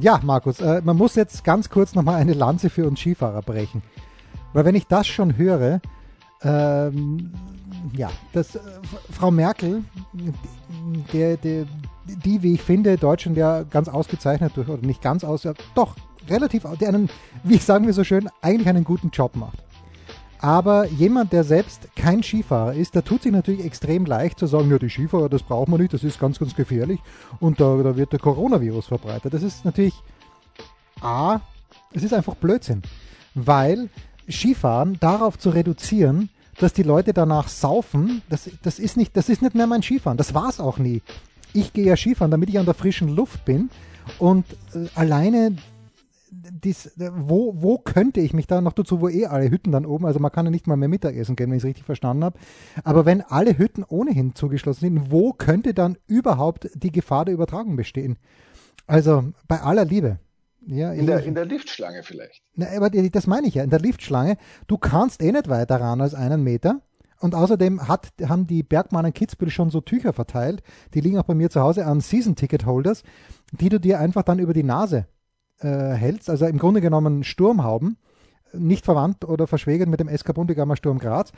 Ja, 0.00 0.20
Markus, 0.22 0.60
äh, 0.60 0.80
man 0.84 0.96
muss 0.96 1.14
jetzt 1.14 1.44
ganz 1.44 1.68
kurz 1.68 1.94
nochmal 1.94 2.16
eine 2.16 2.34
Lanze 2.34 2.70
für 2.70 2.86
uns 2.86 3.00
Skifahrer 3.00 3.42
brechen. 3.42 3.82
Weil 4.52 4.64
wenn 4.64 4.74
ich 4.74 4.86
das 4.86 5.06
schon 5.06 5.36
höre, 5.36 5.80
ähm, 6.42 7.32
ja, 7.96 8.10
das, 8.32 8.56
äh, 8.56 8.60
Frau 9.10 9.30
Merkel, 9.30 9.84
der, 11.12 11.36
der, 11.36 11.66
die, 12.06 12.42
wie 12.42 12.54
ich 12.54 12.62
finde, 12.62 12.96
Deutschland 12.96 13.36
ja 13.36 13.62
ganz 13.62 13.88
ausgezeichnet 13.88 14.52
durch, 14.54 14.68
oder 14.68 14.84
nicht 14.86 15.02
ganz 15.02 15.24
aus, 15.24 15.46
doch, 15.74 15.96
relativ, 16.28 16.64
der 16.80 16.88
einen, 16.88 17.10
wie 17.44 17.58
sagen 17.58 17.86
wir 17.86 17.94
so 17.94 18.04
schön, 18.04 18.28
eigentlich 18.40 18.68
einen 18.68 18.84
guten 18.84 19.10
Job 19.10 19.36
macht. 19.36 19.61
Aber 20.42 20.86
jemand, 20.88 21.32
der 21.32 21.44
selbst 21.44 21.88
kein 21.94 22.22
Skifahrer 22.24 22.74
ist, 22.74 22.96
der 22.96 23.04
tut 23.04 23.22
sich 23.22 23.30
natürlich 23.30 23.64
extrem 23.64 24.04
leicht 24.04 24.40
zu 24.40 24.46
sagen, 24.46 24.70
ja, 24.72 24.78
die 24.78 24.90
Skifahrer, 24.90 25.28
das 25.28 25.44
braucht 25.44 25.68
man 25.68 25.80
nicht, 25.80 25.94
das 25.94 26.02
ist 26.02 26.18
ganz, 26.18 26.40
ganz 26.40 26.56
gefährlich 26.56 26.98
und 27.38 27.60
da, 27.60 27.80
da 27.80 27.96
wird 27.96 28.12
der 28.12 28.18
Coronavirus 28.18 28.86
verbreitet. 28.86 29.32
Das 29.32 29.44
ist 29.44 29.64
natürlich 29.64 29.94
A, 31.00 31.40
es 31.92 32.02
ist 32.02 32.12
einfach 32.12 32.34
Blödsinn, 32.34 32.82
weil 33.34 33.88
Skifahren 34.28 34.98
darauf 34.98 35.38
zu 35.38 35.50
reduzieren, 35.50 36.28
dass 36.58 36.72
die 36.72 36.82
Leute 36.82 37.12
danach 37.12 37.46
saufen, 37.46 38.22
das, 38.28 38.50
das, 38.62 38.80
ist 38.80 38.96
nicht, 38.96 39.16
das 39.16 39.28
ist 39.28 39.42
nicht 39.42 39.54
mehr 39.54 39.68
mein 39.68 39.82
Skifahren. 39.82 40.18
Das 40.18 40.34
war 40.34 40.48
es 40.48 40.58
auch 40.58 40.78
nie. 40.78 41.02
Ich 41.54 41.72
gehe 41.72 41.84
ja 41.84 41.96
Skifahren, 41.96 42.32
damit 42.32 42.48
ich 42.48 42.58
an 42.58 42.64
der 42.64 42.74
frischen 42.74 43.14
Luft 43.14 43.44
bin. 43.44 43.70
Und 44.18 44.44
äh, 44.74 44.86
alleine 44.96 45.56
dies, 46.32 46.92
wo, 46.96 47.54
wo 47.56 47.78
könnte 47.78 48.20
ich 48.20 48.32
mich 48.32 48.46
da 48.46 48.60
noch 48.60 48.72
dazu, 48.72 49.00
wo 49.00 49.08
eh 49.08 49.26
alle 49.26 49.50
Hütten 49.50 49.70
dann 49.70 49.84
oben, 49.84 50.06
also 50.06 50.18
man 50.18 50.32
kann 50.32 50.46
ja 50.46 50.50
nicht 50.50 50.66
mal 50.66 50.76
mehr 50.76 50.88
Mittagessen 50.88 51.36
gehen, 51.36 51.50
wenn 51.50 51.58
ich 51.58 51.62
es 51.62 51.68
richtig 51.68 51.84
verstanden 51.84 52.24
habe. 52.24 52.38
Aber 52.84 53.04
wenn 53.04 53.20
alle 53.20 53.58
Hütten 53.58 53.84
ohnehin 53.84 54.34
zugeschlossen 54.34 54.80
sind, 54.80 55.10
wo 55.10 55.32
könnte 55.32 55.74
dann 55.74 55.98
überhaupt 56.06 56.70
die 56.74 56.90
Gefahr 56.90 57.26
der 57.26 57.34
Übertragung 57.34 57.76
bestehen? 57.76 58.18
Also 58.86 59.24
bei 59.46 59.60
aller 59.60 59.84
Liebe. 59.84 60.18
Ja, 60.64 60.92
in, 60.92 61.06
der, 61.06 61.24
in 61.24 61.34
der 61.34 61.44
Liftschlange 61.44 62.02
vielleicht. 62.04 62.40
Na, 62.54 62.66
aber 62.76 62.88
das 62.90 63.26
meine 63.26 63.48
ich 63.48 63.54
ja, 63.54 63.64
in 63.64 63.70
der 63.70 63.80
Liftschlange. 63.80 64.36
Du 64.68 64.78
kannst 64.78 65.20
eh 65.20 65.32
nicht 65.32 65.48
weiter 65.48 65.80
ran 65.80 66.00
als 66.00 66.14
einen 66.14 66.42
Meter. 66.42 66.82
Und 67.18 67.34
außerdem 67.34 67.88
hat, 67.88 68.08
haben 68.24 68.46
die 68.46 68.62
Bergmannen 68.62 69.12
Kitzbühel 69.12 69.50
schon 69.50 69.70
so 69.70 69.80
Tücher 69.80 70.12
verteilt, 70.12 70.62
die 70.94 71.00
liegen 71.00 71.18
auch 71.18 71.24
bei 71.24 71.34
mir 71.34 71.50
zu 71.50 71.60
Hause 71.60 71.86
an 71.86 72.00
Season-Ticket-Holders, 72.00 73.02
die 73.52 73.68
du 73.68 73.78
dir 73.78 74.00
einfach 74.00 74.22
dann 74.22 74.40
über 74.40 74.52
die 74.52 74.64
Nase 74.64 75.06
äh, 75.62 75.94
hältst. 75.94 76.30
Also 76.30 76.46
im 76.46 76.58
Grunde 76.58 76.80
genommen 76.80 77.24
Sturmhauben, 77.24 77.96
nicht 78.54 78.84
verwandt 78.84 79.24
oder 79.24 79.46
verschwägert 79.46 79.88
mit 79.88 80.00
dem 80.00 80.08
SK 80.08 80.34
Bundegammer 80.34 80.76
Sturm 80.76 80.98
Graz. 80.98 81.32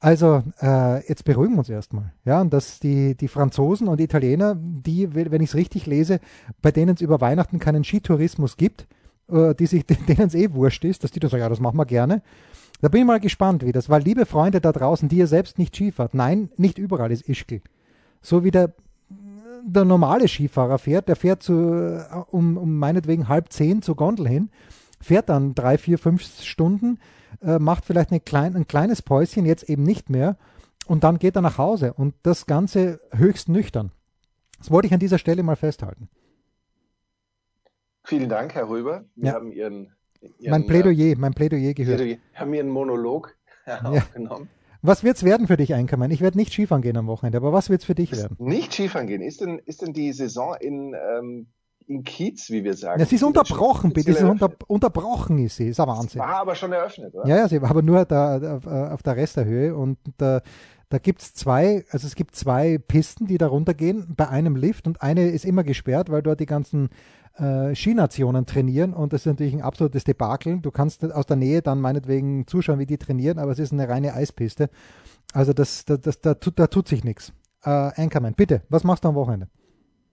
Also 0.00 0.42
äh, 0.60 1.06
jetzt 1.08 1.24
beruhigen 1.24 1.54
wir 1.54 1.60
uns 1.60 1.68
erstmal. 1.68 2.12
Ja, 2.24 2.40
und 2.40 2.52
dass 2.52 2.80
die, 2.80 3.14
die 3.14 3.28
Franzosen 3.28 3.88
und 3.88 4.00
Italiener, 4.00 4.56
die, 4.56 5.14
wenn 5.14 5.40
ich 5.40 5.50
es 5.50 5.54
richtig 5.54 5.86
lese, 5.86 6.20
bei 6.62 6.72
denen 6.72 6.94
es 6.94 7.00
über 7.00 7.20
Weihnachten 7.20 7.58
keinen 7.58 7.84
Skitourismus 7.84 8.56
gibt, 8.56 8.86
äh, 9.30 9.54
die 9.54 9.66
sich, 9.66 9.86
denen 10.08 10.26
es 10.26 10.34
eh 10.34 10.52
wurscht 10.52 10.84
ist, 10.84 11.04
dass 11.04 11.10
die 11.10 11.20
dann 11.20 11.30
sagen, 11.30 11.42
ja, 11.42 11.48
das 11.48 11.60
machen 11.60 11.78
wir 11.78 11.86
gerne. 11.86 12.22
Da 12.80 12.88
bin 12.88 13.00
ich 13.00 13.06
mal 13.06 13.20
gespannt, 13.20 13.64
wie 13.64 13.72
das, 13.72 13.88
weil 13.88 14.02
liebe 14.02 14.26
Freunde 14.26 14.60
da 14.60 14.72
draußen, 14.72 15.08
die 15.08 15.16
ihr 15.16 15.26
selbst 15.26 15.58
nicht 15.58 15.74
Skifahrt, 15.74 16.14
nein, 16.14 16.50
nicht 16.56 16.78
überall 16.78 17.10
ist 17.10 17.26
Ischgl. 17.26 17.62
So 18.20 18.44
wie 18.44 18.50
der, 18.50 18.74
der 19.66 19.84
normale 19.84 20.28
Skifahrer 20.28 20.78
fährt, 20.78 21.08
der 21.08 21.16
fährt 21.16 21.42
zu, 21.42 22.26
um, 22.30 22.56
um 22.56 22.78
meinetwegen 22.78 23.28
halb 23.28 23.52
zehn 23.52 23.82
zur 23.82 23.96
Gondel 23.96 24.28
hin, 24.28 24.50
fährt 25.00 25.28
dann 25.28 25.54
drei, 25.54 25.76
vier, 25.76 25.98
fünf 25.98 26.22
Stunden, 26.42 26.98
äh, 27.42 27.58
macht 27.58 27.84
vielleicht 27.84 28.10
eine 28.10 28.20
klein, 28.20 28.54
ein 28.54 28.66
kleines 28.66 29.02
Päuschen, 29.02 29.44
jetzt 29.44 29.68
eben 29.68 29.82
nicht 29.82 30.08
mehr, 30.08 30.36
und 30.86 31.04
dann 31.04 31.18
geht 31.18 31.36
er 31.36 31.42
nach 31.42 31.58
Hause 31.58 31.92
und 31.92 32.14
das 32.22 32.46
Ganze 32.46 33.00
höchst 33.12 33.48
nüchtern. 33.48 33.90
Das 34.58 34.70
wollte 34.70 34.86
ich 34.86 34.94
an 34.94 35.00
dieser 35.00 35.18
Stelle 35.18 35.42
mal 35.42 35.56
festhalten. 35.56 36.08
Vielen 38.04 38.28
Dank, 38.28 38.54
Herr 38.54 38.68
Röber. 38.68 39.04
Wir 39.16 39.30
ja. 39.30 39.32
haben 39.34 39.50
Ihren, 39.50 39.92
Ihren, 40.38 40.50
mein 40.50 40.66
Plädoyer, 40.66 41.16
mein 41.18 41.34
Plädoyer 41.34 41.74
gehört. 41.74 41.98
Plädoyer. 41.98 42.18
Haben 42.34 42.54
Ihren 42.54 42.68
Monolog 42.68 43.36
aufgenommen. 43.82 44.48
Was 44.82 45.04
wird 45.04 45.16
es 45.16 45.24
werden 45.24 45.46
für 45.46 45.56
dich, 45.56 45.74
Einkommen? 45.74 46.10
Ich 46.10 46.20
werde 46.20 46.38
nicht 46.38 46.52
Skifahren 46.52 46.82
gehen 46.82 46.96
am 46.96 47.06
Wochenende, 47.06 47.38
aber 47.38 47.52
was 47.52 47.70
wird 47.70 47.80
es 47.80 47.86
für 47.86 47.94
dich 47.94 48.12
werden? 48.12 48.36
Nicht 48.38 48.72
Skifahren 48.72 49.06
gehen. 49.06 49.22
Ist 49.22 49.40
denn, 49.40 49.58
ist 49.58 49.82
denn 49.82 49.92
die 49.92 50.12
Saison 50.12 50.54
in 50.60 50.94
ähm, 50.94 51.48
in 51.86 52.04
Kiez, 52.04 52.50
wie 52.50 52.64
wir 52.64 52.74
sagen. 52.74 53.00
Ja, 53.00 53.06
sie 53.06 53.16
ist 53.16 53.22
unterbrochen, 53.22 53.92
bitte. 53.92 54.12
Sie 54.12 54.18
ist 54.18 54.24
unter, 54.24 54.50
unterbrochen 54.66 55.38
ist 55.38 55.56
sie. 55.56 55.68
Ist 55.68 55.80
ein 55.80 55.86
Wahnsinn. 55.86 56.20
War 56.20 56.36
aber 56.36 56.54
schon 56.54 56.72
eröffnet, 56.72 57.14
oder? 57.14 57.26
Ja, 57.28 57.36
ja, 57.36 57.48
sie 57.48 57.62
war 57.62 57.70
aber 57.70 57.82
nur 57.82 58.04
da, 58.04 58.56
auf, 58.56 58.66
auf 58.66 59.02
der 59.02 59.16
Resterhöhe 59.16 59.74
und 59.74 59.98
da, 60.18 60.42
da 60.88 60.98
gibt 60.98 61.22
es 61.22 61.34
zwei, 61.34 61.84
also 61.90 62.06
es 62.06 62.14
gibt 62.14 62.36
zwei 62.36 62.78
Pisten, 62.78 63.26
die 63.26 63.38
da 63.38 63.48
runtergehen 63.48 64.14
bei 64.16 64.28
einem 64.28 64.56
Lift 64.56 64.86
und 64.86 65.02
eine 65.02 65.28
ist 65.28 65.44
immer 65.44 65.64
gesperrt, 65.64 66.10
weil 66.10 66.22
dort 66.22 66.40
die 66.40 66.46
ganzen 66.46 66.90
äh, 67.38 67.74
Skinationen 67.74 68.46
trainieren 68.46 68.92
und 68.92 69.12
das 69.12 69.22
ist 69.22 69.26
natürlich 69.26 69.54
ein 69.54 69.62
absolutes 69.62 70.04
Debakel. 70.04 70.60
Du 70.60 70.70
kannst 70.70 71.04
aus 71.04 71.26
der 71.26 71.36
Nähe 71.36 71.62
dann 71.62 71.80
meinetwegen 71.80 72.46
zuschauen, 72.46 72.78
wie 72.78 72.86
die 72.86 72.98
trainieren, 72.98 73.38
aber 73.38 73.52
es 73.52 73.58
ist 73.58 73.72
eine 73.72 73.88
reine 73.88 74.14
Eispiste. 74.14 74.70
Also 75.32 75.52
das, 75.52 75.84
das, 75.84 76.00
das 76.00 76.20
da, 76.20 76.34
tut, 76.34 76.58
da 76.58 76.66
tut 76.66 76.88
sich 76.88 77.04
nichts. 77.04 77.32
Äh, 77.64 77.70
Anchorman, 77.70 78.34
bitte, 78.34 78.62
was 78.68 78.84
machst 78.84 79.04
du 79.04 79.08
am 79.08 79.14
Wochenende? 79.14 79.48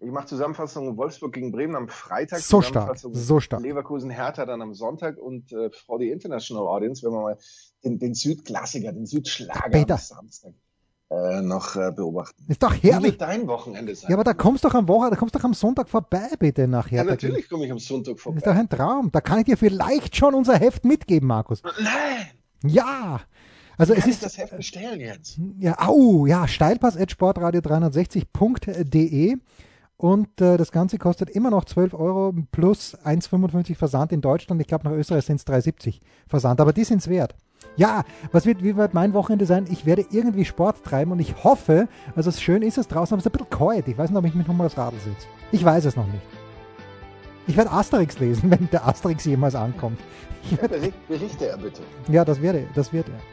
Ich 0.04 0.12
mache 0.12 0.28
Zusammenfassung 0.28 0.98
Wolfsburg 0.98 1.34
gegen 1.34 1.52
Bremen 1.52 1.76
am 1.76 1.88
Freitag. 1.88 2.40
So 2.40 2.62
stark, 2.62 2.98
so 2.98 3.40
stark. 3.40 3.62
Leverkusen 3.62 4.10
Hertha 4.10 4.46
dann 4.46 4.62
am 4.62 4.74
Sonntag 4.74 5.18
und 5.18 5.52
äh, 5.54 5.70
die 6.00 6.10
International 6.10 6.68
Audience, 6.68 7.06
wenn 7.06 7.14
wir 7.14 7.22
mal 7.22 7.38
den, 7.84 8.00
den 8.00 8.14
Südklassiker, 8.14 8.92
den 8.92 9.06
Südschlager 9.06 9.94
am 9.94 9.98
Samstag 9.98 10.54
äh, 11.10 11.42
noch 11.42 11.76
äh, 11.76 11.92
beobachten. 11.92 12.46
Ist 12.48 12.64
doch 12.64 12.74
herrlich. 12.74 13.14
Wie 13.14 13.18
dein 13.18 13.48
Wochenende 13.48 13.94
sein? 13.96 14.10
Ja, 14.10 14.18
aber 14.18 14.24
da 14.24 14.34
kommst 14.34 14.64
du 14.64 14.70
doch 14.70 14.76
am 14.76 14.88
Wochenende, 14.88 15.16
da 15.16 15.20
kommst 15.20 15.36
du 15.36 15.40
doch 15.40 15.46
am 15.46 15.54
Sonntag 15.54 15.90
vorbei, 15.90 16.30
bitte, 16.40 16.68
nach 16.68 16.90
Hertha. 16.90 17.06
Ja, 17.06 17.12
natürlich 17.12 17.50
komme 17.50 17.66
ich 17.66 17.72
am 17.72 17.80
Sonntag 17.80 18.20
vorbei. 18.20 18.38
Ist 18.38 18.48
doch 18.48 18.56
ein 18.56 18.70
Traum. 18.70 19.12
Da 19.12 19.22
kann 19.22 19.40
ich 19.40 19.46
dir 19.46 19.58
vielleicht 19.58 20.16
schon 20.16 20.34
unser 20.34 20.58
Heft 20.58 20.86
mitgeben, 20.86 21.28
Markus. 21.28 21.62
Nein! 21.64 22.28
Ja! 22.66 23.20
Also 23.78 23.94
es 23.94 24.06
ist 24.06 24.24
das 24.24 24.38
Heft 24.38 24.56
bestellen 24.56 25.00
jetzt. 25.00 25.40
Ja, 25.60 25.80
au, 25.80 26.28
ja, 26.28 26.48
steilpass.sportradio360.de 26.48 29.38
und 30.04 30.42
äh, 30.42 30.58
das 30.58 30.74
Ganze 30.74 30.98
kostet 30.98 31.30
immer 31.30 31.50
noch 31.50 31.64
12 31.64 31.94
Euro 31.94 32.34
plus 32.52 32.94
1,55 33.06 33.78
Versand 33.78 34.12
in 34.12 34.20
Deutschland. 34.20 34.60
Ich 34.60 34.68
glaube, 34.68 34.84
nach 34.84 34.92
Österreich 34.92 35.24
sind 35.24 35.38
es 35.40 35.48
3,70 35.48 36.02
Versand, 36.28 36.60
aber 36.60 36.74
die 36.74 36.84
sind 36.84 36.98
es 36.98 37.08
wert. 37.08 37.36
Ja, 37.78 38.04
was 38.34 38.46
wird, 38.46 38.62
wie 38.62 38.76
wird 38.76 38.94
mein 38.94 39.14
Wochenende 39.14 39.46
sein? 39.46 39.66
Ich 39.72 39.86
werde 39.86 40.04
irgendwie 40.12 40.44
Sport 40.44 40.84
treiben 40.84 41.14
und 41.14 41.20
ich 41.20 41.46
hoffe, 41.46 41.88
also 42.18 42.32
schön 42.32 42.64
ist 42.64 42.78
es 42.78 42.90
draußen, 42.90 43.14
aber 43.14 43.20
es 43.20 43.26
ist 43.26 43.34
ein 43.34 43.46
bisschen 43.46 43.58
kalt. 43.58 43.88
Ich 43.88 43.98
weiß 43.98 44.10
nicht, 44.10 44.20
ob 44.20 44.26
ich 44.26 44.36
mich 44.36 44.46
nochmal 44.46 44.68
aufs 44.68 44.78
Radl 44.78 44.98
sitze. 45.00 45.26
Ich 45.54 45.64
weiß 45.64 45.86
es 45.86 45.96
noch 45.96 46.08
nicht. 46.08 46.24
Ich 47.48 47.56
werde 47.56 47.72
Asterix 47.72 48.20
lesen, 48.20 48.52
wenn 48.52 48.68
der 48.74 48.86
Asterix 48.86 49.24
jemals 49.24 49.56
ankommt. 49.56 50.02
Ja, 50.52 50.68
berichte 51.08 51.48
er 51.48 51.58
bitte. 51.58 51.82
Ja, 52.10 52.26
das 52.26 52.42
werde, 52.42 52.68
das 52.76 52.92
wird 52.92 53.08
er. 53.08 53.33